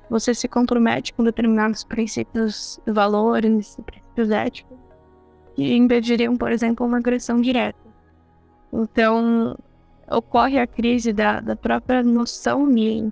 você 0.09 0.33
se 0.33 0.47
compromete 0.47 1.13
com 1.13 1.23
determinados 1.23 1.83
princípios, 1.83 2.79
valores, 2.87 3.77
princípios 3.85 4.08
éticos, 4.29 4.77
que 5.55 5.75
impediriam, 5.75 6.35
por 6.35 6.51
exemplo, 6.51 6.85
uma 6.85 6.97
agressão 6.97 7.39
direta. 7.39 7.79
Então, 8.71 9.57
ocorre 10.09 10.59
a 10.59 10.67
crise 10.67 11.13
da, 11.13 11.39
da 11.39 11.55
própria 11.55 12.03
noção 12.03 12.69
de, 12.69 13.11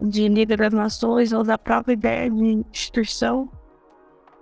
de 0.00 0.28
líder 0.28 0.58
das 0.58 0.72
nações 0.72 1.32
ou 1.32 1.42
da 1.42 1.56
própria 1.56 1.92
ideia 1.92 2.30
de 2.30 2.64
instituição 2.70 3.48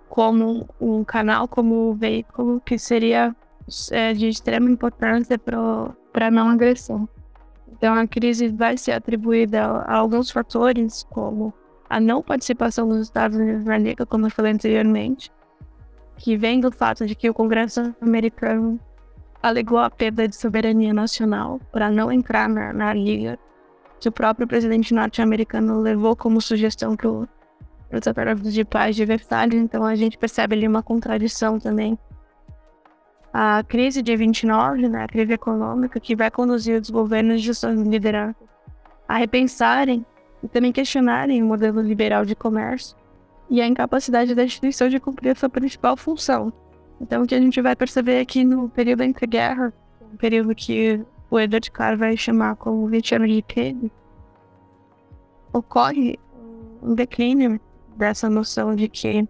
como 0.09 0.68
um 0.80 1.02
canal, 1.02 1.48
como 1.48 1.90
um 1.90 1.94
veículo 1.94 2.61
que 2.61 2.78
seria 2.78 3.35
é, 3.90 4.12
de 4.12 4.28
extrema 4.28 4.70
importância 4.70 5.38
para 5.38 6.26
a 6.26 6.30
não 6.30 6.48
agressão. 6.48 7.09
Então, 7.72 7.94
a 7.94 8.07
crise 8.07 8.48
vai 8.48 8.76
ser 8.76 8.92
atribuída 8.92 9.64
a 9.64 9.96
alguns 9.96 10.30
fatores, 10.30 11.04
como 11.11 11.52
a 11.94 12.00
não 12.00 12.20
participação 12.20 12.88
dos 12.88 13.02
Estados 13.02 13.38
Unidos 13.38 13.64
na 13.64 13.78
Liga, 13.78 14.04
como 14.04 14.26
eu 14.26 14.30
falei 14.30 14.50
anteriormente, 14.50 15.30
que 16.16 16.37
vem 16.37 16.59
do 16.59 16.72
fato 16.72 17.07
de 17.07 17.14
que 17.14 17.30
o 17.30 17.35
Congresso 17.35 17.94
americano 18.00 18.80
alegou 19.40 19.78
a 19.78 19.88
perda 19.88 20.26
de 20.26 20.35
soberania 20.35 20.92
nacional 20.92 21.61
para 21.70 21.88
não 21.88 22.11
entrar 22.11 22.48
na, 22.48 22.72
na 22.72 22.92
Liga, 22.92 23.38
que 24.00 24.09
o 24.09 24.12
próprio 24.12 24.44
presidente 24.44 24.92
norte-americano 24.92 25.78
levou 25.78 26.16
como 26.16 26.40
sugestão 26.40 26.96
para 26.96 27.09
o 27.09 27.28
Tratado 28.00 28.50
de 28.50 28.64
Paz 28.64 28.96
de 28.96 29.04
Versalhes, 29.04 29.62
então 29.62 29.85
a 29.85 29.94
gente 29.94 30.18
percebe 30.18 30.57
ali 30.57 30.66
uma 30.66 30.83
contradição 30.83 31.61
também. 31.61 31.96
A 33.33 33.62
crise 33.62 34.02
de 34.02 34.16
29, 34.16 34.88
né, 34.88 35.04
a 35.04 35.07
crise 35.07 35.33
econômica, 35.33 36.00
que 36.00 36.16
vai 36.16 36.28
conduzir 36.28 36.80
os 36.80 36.90
governos 36.90 37.40
de 37.40 37.54
suas 37.54 37.78
lideranças 37.78 38.48
a 39.07 39.16
repensarem 39.16 40.04
e 40.44 40.48
também 40.48 40.70
questionarem 40.70 41.42
o 41.42 41.46
modelo 41.46 41.80
liberal 41.80 42.24
de 42.26 42.37
comércio 42.37 42.94
e 43.48 43.62
a 43.62 43.66
incapacidade 43.66 44.35
da 44.35 44.44
instituição 44.44 44.88
de 44.90 45.00
cumprir 45.00 45.30
a 45.30 45.35
sua 45.35 45.48
principal 45.48 45.96
função. 45.96 46.52
Então, 47.00 47.22
o 47.22 47.26
que 47.26 47.35
a 47.35 47.40
gente 47.40 47.61
vai 47.62 47.74
perceber 47.74 48.20
aqui 48.20 48.44
no 48.44 48.68
período 48.68 49.02
entre 49.02 49.26
guerra, 49.26 49.72
um 50.12 50.16
período 50.16 50.54
que 50.54 51.02
o 51.30 51.40
Edward 51.40 51.70
Carr 51.70 51.96
vai 51.96 52.16
chamar 52.16 52.57
como 52.57 52.87
20 52.87 53.14
anos 53.14 53.33
de 53.33 53.42
crise, 53.42 53.90
ocorre 55.52 56.18
um 56.83 56.94
declínio 56.94 57.59
dessa 57.96 58.28
noção 58.28 58.74
de 58.76 58.88
que 58.88 59.26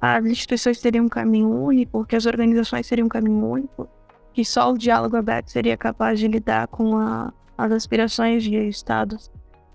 as 0.00 0.24
instituições 0.24 0.80
teriam 0.80 1.06
um 1.06 1.08
caminho 1.08 1.50
único, 1.50 2.04
que 2.04 2.16
as 2.16 2.24
organizações 2.24 2.88
teriam 2.88 3.06
um 3.06 3.08
caminho 3.08 3.44
único, 3.44 3.88
que 4.32 4.44
só 4.44 4.72
o 4.72 4.78
diálogo 4.78 5.16
aberto 5.16 5.50
seria 5.50 5.76
capaz 5.76 6.18
de 6.18 6.28
lidar 6.28 6.68
com 6.68 6.96
a, 6.96 7.32
as 7.56 7.72
aspirações 7.72 8.44
de 8.44 8.56
estados, 8.68 9.30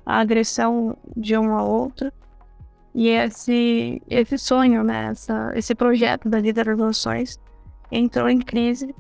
a 0.06 0.20
agressão 0.20 0.98
de 1.16 1.38
um 1.38 1.54
ao 1.54 1.70
outro. 1.70 2.12
E 2.94 3.10
esse, 3.10 4.02
esse 4.10 4.38
sonho, 4.38 4.84
né, 4.84 5.10
essa, 5.12 5.52
esse 5.56 5.74
projeto 5.74 6.30
da 6.30 6.40
Liga 6.40 6.64
das 6.64 6.78
Nações 6.78 7.40
entrou 7.92 8.30
em 8.30 8.40
crise 8.40 8.94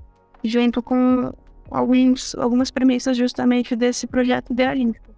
junto 0.44 0.82
com 0.82 1.32
alguns, 1.70 2.36
algumas 2.36 2.72
premissas 2.72 3.16
justamente 3.18 3.76
desse 3.76 4.08
projeto 4.08 4.52
idealista. 4.52 5.14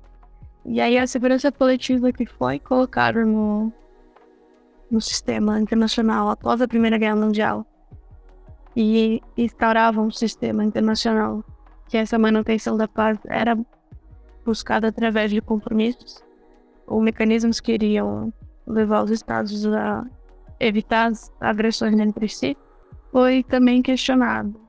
E 0.65 0.81
aí 0.81 0.97
a 0.97 1.07
segurança 1.07 1.51
coletiva 1.51 2.11
que 2.11 2.25
foi 2.25 2.59
colocada 2.59 3.23
no, 3.23 3.71
no 4.89 4.99
sistema 4.99 5.59
internacional 5.59 6.29
após 6.29 6.61
a 6.61 6.67
Primeira 6.67 6.97
Guerra 6.97 7.15
Mundial 7.15 7.65
e 8.75 9.21
instaurava 9.37 10.01
um 10.01 10.11
sistema 10.11 10.63
internacional 10.63 11.43
que 11.87 11.97
essa 11.97 12.17
manutenção 12.17 12.75
da 12.75 12.87
paz 12.87 13.17
era 13.25 13.57
buscada 14.45 14.87
através 14.87 15.31
de 15.31 15.41
compromissos 15.41 16.23
ou 16.85 17.01
mecanismos 17.01 17.59
que 17.59 17.73
iriam 17.73 18.31
levar 18.67 19.03
os 19.03 19.11
estados 19.11 19.65
a 19.65 20.05
evitar 20.59 21.11
as 21.11 21.31
agressões 21.39 21.97
entre 21.99 22.29
si, 22.29 22.55
foi 23.11 23.43
também 23.43 23.81
questionado. 23.81 24.59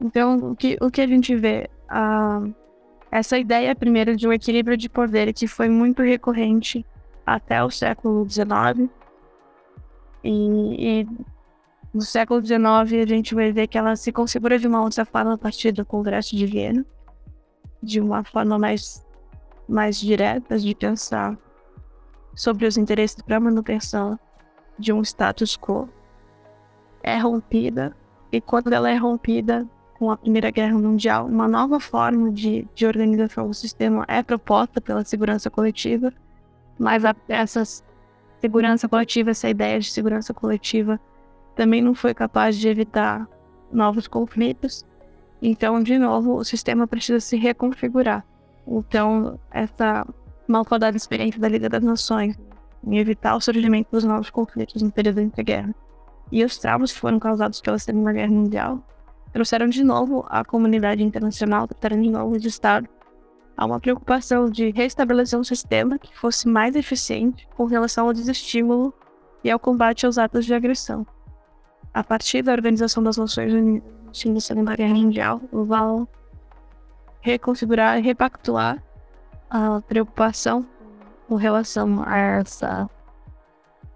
Então, 0.00 0.52
o 0.52 0.56
que, 0.56 0.76
o 0.80 0.90
que 0.90 1.00
a 1.00 1.06
gente 1.06 1.34
vê? 1.36 1.68
Uh, 1.90 2.54
essa 3.10 3.38
ideia, 3.38 3.74
primeiro, 3.74 4.16
de 4.16 4.26
um 4.26 4.32
equilíbrio 4.32 4.76
de 4.76 4.88
poder 4.88 5.32
que 5.32 5.46
foi 5.46 5.68
muito 5.68 6.02
recorrente 6.02 6.84
até 7.26 7.62
o 7.62 7.70
século 7.70 8.28
XIX. 8.28 8.88
E, 10.22 11.00
e 11.02 11.08
no 11.92 12.02
século 12.02 12.44
XIX 12.44 12.62
a 12.64 13.06
gente 13.06 13.34
vai 13.34 13.52
ver 13.52 13.66
que 13.66 13.76
ela 13.76 13.96
se 13.96 14.12
configura 14.12 14.58
de 14.58 14.66
uma 14.66 14.82
outra 14.82 15.04
forma 15.04 15.34
a 15.34 15.38
partir 15.38 15.72
do 15.72 15.84
Congresso 15.84 16.36
de 16.36 16.46
Viena, 16.46 16.86
de 17.82 18.00
uma 18.00 18.22
forma 18.22 18.58
mais, 18.58 19.04
mais 19.70 19.98
direta 20.00 20.58
de 20.58 20.74
pensar 20.74 21.38
sobre 22.34 22.66
os 22.66 22.76
interesses 22.76 23.22
para 23.22 23.38
manutenção 23.38 24.18
de 24.78 24.92
um 24.92 25.02
status 25.02 25.56
quo. 25.56 25.88
É 27.02 27.16
rompida, 27.16 27.96
e 28.32 28.40
quando 28.40 28.72
ela 28.72 28.90
é 28.90 28.96
rompida, 28.96 29.66
com 29.94 30.10
a 30.10 30.16
Primeira 30.16 30.50
Guerra 30.50 30.78
Mundial, 30.78 31.26
uma 31.26 31.46
nova 31.46 31.78
forma 31.78 32.32
de, 32.32 32.66
de 32.74 32.86
organização 32.86 33.46
do 33.46 33.54
sistema 33.54 34.04
é 34.08 34.22
proposta 34.22 34.80
pela 34.80 35.04
segurança 35.04 35.50
coletiva, 35.50 36.10
mas 36.78 37.04
a, 37.04 37.14
essa 37.28 37.62
segurança 38.40 38.88
coletiva, 38.88 39.30
essa 39.30 39.48
ideia 39.50 39.78
de 39.78 39.90
segurança 39.90 40.32
coletiva, 40.32 40.98
também 41.54 41.82
não 41.82 41.94
foi 41.94 42.14
capaz 42.14 42.56
de 42.56 42.66
evitar 42.66 43.28
novos 43.70 44.08
conflitos. 44.08 44.86
Então, 45.42 45.82
de 45.82 45.98
novo, 45.98 46.36
o 46.36 46.44
sistema 46.44 46.86
precisa 46.86 47.20
se 47.20 47.36
reconfigurar. 47.36 48.24
Então, 48.70 49.38
essa 49.50 50.06
malvada 50.46 50.88
experiência 50.96 51.40
da 51.40 51.48
Liga 51.48 51.68
das 51.68 51.82
Nações 51.82 52.38
em 52.86 52.98
evitar 52.98 53.34
o 53.36 53.40
surgimento 53.40 53.90
dos 53.90 54.04
novos 54.04 54.30
conflitos 54.30 54.80
no 54.80 54.90
período 54.90 55.20
entre 55.20 55.42
guerra 55.42 55.74
e 56.32 56.44
os 56.44 56.56
traumas 56.56 56.92
que 56.92 56.98
foram 56.98 57.18
causados 57.18 57.60
pela 57.60 57.78
Segunda 57.78 58.12
Guerra 58.12 58.30
Mundial 58.32 58.82
trouxeram 59.32 59.68
de 59.68 59.84
novo 59.84 60.24
a 60.28 60.44
comunidade 60.44 61.02
internacional, 61.02 61.66
trouxeram 61.68 62.00
de 62.00 62.10
novo 62.10 62.38
de 62.38 62.48
Estado 62.48 62.88
a 63.56 63.66
uma 63.66 63.78
preocupação 63.78 64.48
de 64.48 64.70
restabelecer 64.70 65.38
um 65.38 65.44
sistema 65.44 65.98
que 65.98 66.16
fosse 66.16 66.48
mais 66.48 66.74
eficiente 66.74 67.46
com 67.56 67.66
relação 67.66 68.06
ao 68.06 68.12
desestímulo 68.12 68.94
e 69.44 69.50
ao 69.50 69.58
combate 69.58 70.06
aos 70.06 70.16
atos 70.16 70.46
de 70.46 70.54
agressão. 70.54 71.06
A 71.92 72.02
partir 72.02 72.42
da 72.42 72.52
Organização 72.52 73.02
das 73.02 73.16
Nações 73.16 73.52
Unidas 73.52 73.84
da 74.24 74.40
Segunda 74.40 74.76
Guerra 74.76 74.94
Mundial, 74.94 75.40
vão 75.52 76.08
reconfigurar 77.20 78.02
repactuar 78.02 78.82
a 79.48 79.80
preocupação 79.82 80.66
com 81.28 81.34
relação 81.36 82.02
a 82.06 82.16
essa 82.16 82.88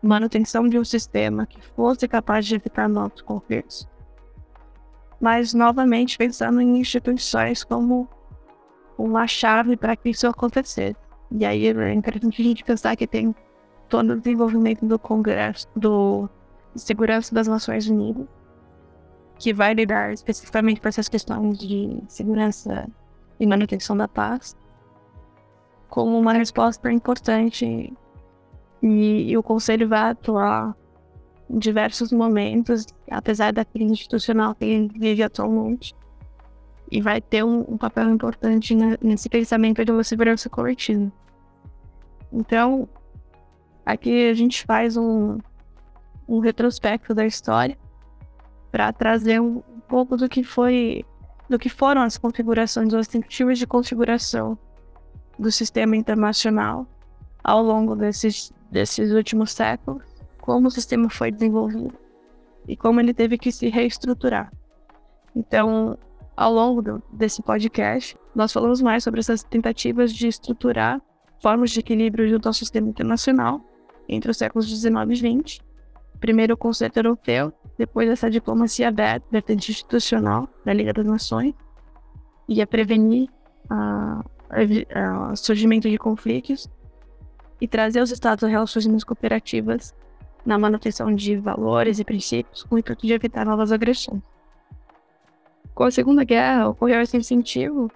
manutenção 0.03 0.69
de 0.69 0.79
um 0.79 0.85
sistema 0.85 1.47
que 1.47 1.61
fosse 1.75 2.07
capaz 2.07 2.47
de 2.47 2.55
evitar 2.55 2.89
novos 2.89 3.23
conflitos 3.23 3.89
mas 5.25 5.55
novamente 5.55 6.19
pensando 6.19 6.61
em 6.61 6.79
instituições 6.79 7.65
como 7.65 8.07
uma 8.99 9.27
chave 9.27 9.75
para 9.75 9.97
que 9.97 10.11
isso 10.11 10.27
acontecer. 10.27 10.95
E 11.31 11.47
aí 11.47 11.67
é 11.67 11.95
interessante 11.95 12.43
a 12.43 12.45
gente 12.45 12.63
pensar 12.63 12.95
que 12.95 13.07
tem 13.07 13.35
todo 13.89 14.13
o 14.13 14.21
desenvolvimento 14.21 14.85
do 14.85 14.99
Congresso, 14.99 15.67
do 15.75 16.29
Segurança 16.77 17.35
das 17.35 17.49
Nações 17.49 17.89
Unidas, 17.89 18.27
que 19.39 19.55
vai 19.55 19.73
lidar 19.73 20.13
especificamente 20.13 20.79
para 20.79 20.91
essas 20.91 21.09
questões 21.09 21.59
de 21.59 22.03
segurança 22.07 22.87
e 23.39 23.47
manutenção 23.47 23.97
da 23.97 24.09
paz, 24.09 24.57
como 25.89 26.19
uma 26.19 26.33
resposta 26.33 26.91
importante 26.93 27.93
e, 28.83 29.31
e 29.31 29.37
o 29.37 29.43
Conselho 29.43 29.89
vai 29.89 30.11
atuar 30.11 30.77
em 31.49 31.59
diversos 31.59 32.13
momentos, 32.13 32.87
apesar 33.11 33.53
da 33.53 33.65
crise 33.65 33.93
institucional 33.93 34.55
que 34.55 34.65
ele 34.65 34.89
vive 34.99 35.23
atualmente. 35.23 35.95
E 36.91 37.01
vai 37.01 37.21
ter 37.21 37.43
um, 37.43 37.65
um 37.67 37.79
papel 37.79 38.11
importante 38.11 38.75
nesse 39.03 39.29
pensamento 39.29 39.85
de 39.85 39.91
uma 39.91 40.05
segurança 40.05 40.49
coletiva. 40.51 41.11
Então, 42.31 42.89
aqui 43.87 44.29
a 44.29 44.35
gente 44.35 44.65
faz 44.65 44.97
um, 44.97 45.39
um 46.29 46.41
retrospecto 46.41 47.15
da 47.15 47.25
história 47.25 47.79
para 48.71 48.93
trazer 48.93 49.41
um, 49.41 49.63
pouco 49.89 50.17
do 50.17 50.29
que 50.29 50.43
foi, 50.43 51.05
do 51.49 51.59
que 51.59 51.69
foram 51.69 52.03
as 52.03 52.17
configurações, 52.17 52.93
as 52.95 53.09
tentativas 53.09 53.59
de 53.59 53.67
configuração 53.67 54.59
do 55.39 55.51
sistema 55.51 55.97
internacional 55.97 56.87
ao 57.43 57.63
longo 57.63 57.95
desses, 57.95 58.53
desses 58.71 59.13
últimos 59.13 59.53
séculos 59.53 60.03
como 60.45 60.69
o 60.69 60.71
sistema 60.71 61.09
foi 61.09 61.31
desenvolvido 61.31 61.95
e 62.69 62.77
como 62.77 63.01
ele 63.01 63.15
teve 63.15 63.39
que 63.39 63.51
se 63.51 63.69
reestruturar. 63.69 64.53
Então, 65.35 65.99
ao 66.37 66.53
longo 66.53 66.83
do, 66.83 67.03
desse 67.11 67.43
podcast, 67.43 68.15
nós 68.35 68.53
falamos 68.53 68.83
mais 68.83 69.03
sobre 69.03 69.21
essas 69.21 69.43
tentativas 69.43 70.13
de 70.13 70.29
estruturar 70.29 71.01
formas 71.41 71.71
de 71.71 71.81
equilíbrio 71.81 72.29
junto 72.29 72.47
ao 72.47 72.53
sistema 72.53 72.89
internacional 72.89 73.61
entre 74.07 74.31
os 74.31 74.37
séculos 74.37 74.67
XIX 74.67 74.95
e 75.11 75.17
XX. 75.17 75.65
Primeiro 76.21 76.55
o 76.55 76.59
conceito 76.59 76.99
europeu, 76.99 77.53
depois 77.79 78.09
essa 78.09 78.31
diplomacia 78.31 78.89
aberta, 78.89 79.27
vertente 79.31 79.71
institucional 79.71 80.49
da 80.65 80.73
Liga 80.73 80.93
das 80.93 81.05
Nações, 81.05 81.55
ia 82.49 82.67
prevenir 82.67 83.29
o 85.33 85.37
surgimento 85.37 85.89
de 85.89 85.99
conflitos 85.99 86.69
e 87.61 87.67
trazer 87.67 88.01
os 88.01 88.11
estados 88.11 88.45
a 88.45 88.49
relações 88.49 89.05
cooperativas 89.05 89.95
na 90.45 90.59
manutenção 90.59 91.15
de 91.15 91.37
valores 91.37 91.99
e 91.99 92.05
princípios 92.05 92.63
com 92.65 92.75
o 92.75 92.79
intuito 92.79 93.07
de 93.07 93.13
evitar 93.13 93.47
novas 93.47 93.73
agressões. 93.73 94.23
Com 95.75 95.85
a 95.85 95.91
Segunda 95.91 96.23
Guerra, 96.23 96.69
ocorreu 96.69 97.01
esse 97.01 97.17
incentivo 97.17 97.91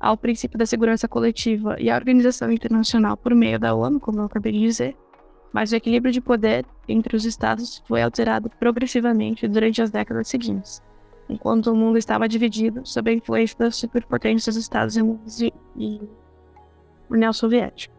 ao 0.00 0.16
princípio 0.16 0.58
da 0.58 0.66
segurança 0.66 1.06
coletiva 1.06 1.76
e 1.78 1.90
à 1.90 1.94
organização 1.94 2.50
internacional 2.50 3.16
por 3.16 3.34
meio 3.34 3.58
da 3.58 3.74
ONU, 3.74 4.00
como 4.00 4.20
eu 4.20 4.24
acabei 4.24 4.52
de 4.52 4.60
dizer, 4.60 4.96
mas 5.52 5.72
o 5.72 5.76
equilíbrio 5.76 6.12
de 6.12 6.20
poder 6.20 6.64
entre 6.88 7.16
os 7.16 7.24
estados 7.24 7.82
foi 7.86 8.02
alterado 8.02 8.50
progressivamente 8.58 9.48
durante 9.48 9.82
as 9.82 9.90
décadas 9.90 10.28
seguintes, 10.28 10.82
enquanto 11.28 11.72
o 11.72 11.76
mundo 11.76 11.98
estava 11.98 12.28
dividido 12.28 12.84
sob 12.84 13.10
a 13.10 13.14
influência 13.14 13.56
das 13.58 13.76
superpotências 13.76 14.54
dos 14.54 14.64
Estados 14.64 14.96
Unidos 14.96 15.40
e, 15.40 15.52
União 17.10 17.32
Soviética 17.32 17.98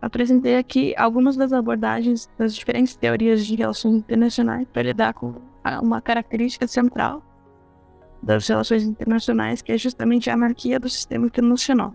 apresentei 0.00 0.56
aqui 0.56 0.94
algumas 0.96 1.36
das 1.36 1.52
abordagens 1.52 2.30
das 2.38 2.54
diferentes 2.54 2.96
teorias 2.96 3.44
de 3.44 3.56
relações 3.56 3.94
internacionais 3.94 4.66
para 4.72 4.82
lidar 4.82 5.14
com 5.14 5.34
uma 5.82 6.00
característica 6.00 6.66
central 6.66 7.22
das 8.22 8.46
relações 8.46 8.82
internacionais, 8.84 9.62
que 9.62 9.72
é 9.72 9.78
justamente 9.78 10.30
a 10.30 10.34
anarquia 10.34 10.80
do 10.80 10.88
sistema 10.88 11.26
internacional. 11.26 11.94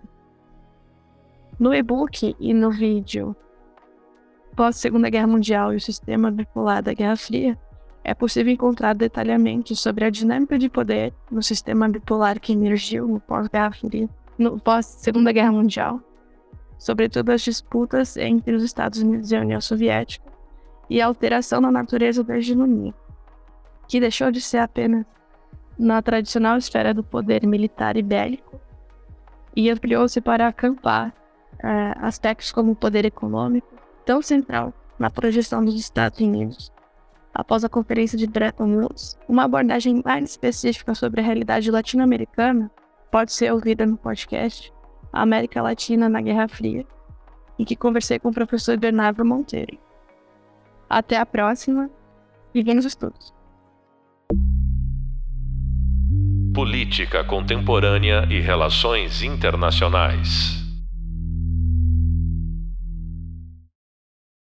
No 1.58 1.74
e-book 1.74 2.34
e 2.38 2.54
no 2.54 2.70
vídeo 2.70 3.36
pós-Segunda 4.54 5.10
Guerra 5.10 5.26
Mundial 5.26 5.72
e 5.72 5.76
o 5.76 5.80
sistema 5.80 6.30
bipolar 6.30 6.82
da 6.82 6.92
Guerra 6.92 7.16
Fria, 7.16 7.58
é 8.04 8.14
possível 8.14 8.52
encontrar 8.52 8.94
detalhamentos 8.94 9.80
sobre 9.80 10.04
a 10.04 10.10
dinâmica 10.10 10.58
de 10.58 10.68
poder 10.68 11.14
no 11.30 11.42
sistema 11.42 11.88
bipolar 11.88 12.40
que 12.40 12.52
emergiu 12.52 13.06
no 13.06 13.20
pós-Guerra 13.20 13.72
Fria, 13.72 14.08
no 14.38 14.58
pós-Segunda 14.58 15.32
Guerra 15.32 15.52
Mundial, 15.52 16.00
sobretudo 16.78 17.30
as 17.30 17.42
disputas 17.42 18.16
entre 18.16 18.54
os 18.54 18.62
Estados 18.62 19.00
Unidos 19.00 19.30
e 19.30 19.36
a 19.36 19.40
União 19.40 19.60
Soviética, 19.60 20.30
e 20.90 21.00
a 21.00 21.06
alteração 21.06 21.60
na 21.60 21.70
natureza 21.70 22.24
da 22.24 22.36
hegemonia, 22.36 22.92
que 23.88 24.00
deixou 24.00 24.30
de 24.30 24.40
ser 24.40 24.58
apenas 24.58 25.06
na 25.78 26.02
tradicional 26.02 26.58
esfera 26.58 26.92
do 26.92 27.02
poder 27.02 27.46
militar 27.46 27.96
e 27.96 28.02
bélico 28.02 28.60
e 29.54 29.70
ampliou-se 29.70 30.20
para 30.20 30.48
acampar 30.48 31.14
é, 31.62 31.94
aspectos 31.98 32.52
como 32.52 32.72
o 32.72 32.76
poder 32.76 33.04
econômico, 33.04 33.68
tão 34.04 34.22
central 34.22 34.72
na 34.98 35.10
projeção 35.10 35.64
dos 35.64 35.74
Estados 35.74 36.20
Unidos. 36.20 36.72
Após 37.34 37.64
a 37.64 37.68
conferência 37.68 38.18
de 38.18 38.26
Bretton 38.26 38.76
Woods, 38.76 39.18
uma 39.28 39.44
abordagem 39.44 40.02
mais 40.04 40.30
específica 40.30 40.94
sobre 40.94 41.20
a 41.20 41.24
realidade 41.24 41.70
latino-americana 41.70 42.70
pode 43.10 43.32
ser 43.32 43.52
ouvida 43.52 43.86
no 43.86 43.96
podcast 43.96 44.72
América 45.12 45.62
Latina 45.62 46.08
na 46.08 46.20
Guerra 46.20 46.48
Fria, 46.48 46.86
em 47.58 47.64
que 47.64 47.76
conversei 47.76 48.18
com 48.18 48.28
o 48.28 48.34
professor 48.34 48.76
Bernardo 48.76 49.24
Monteiro. 49.24 49.78
Até 50.88 51.16
a 51.16 51.26
próxima 51.26 51.90
e 52.54 52.62
bons 52.62 52.84
estudos! 52.84 53.32
Política 56.54 57.24
Contemporânea 57.24 58.26
e 58.30 58.40
Relações 58.40 59.22
Internacionais 59.22 60.61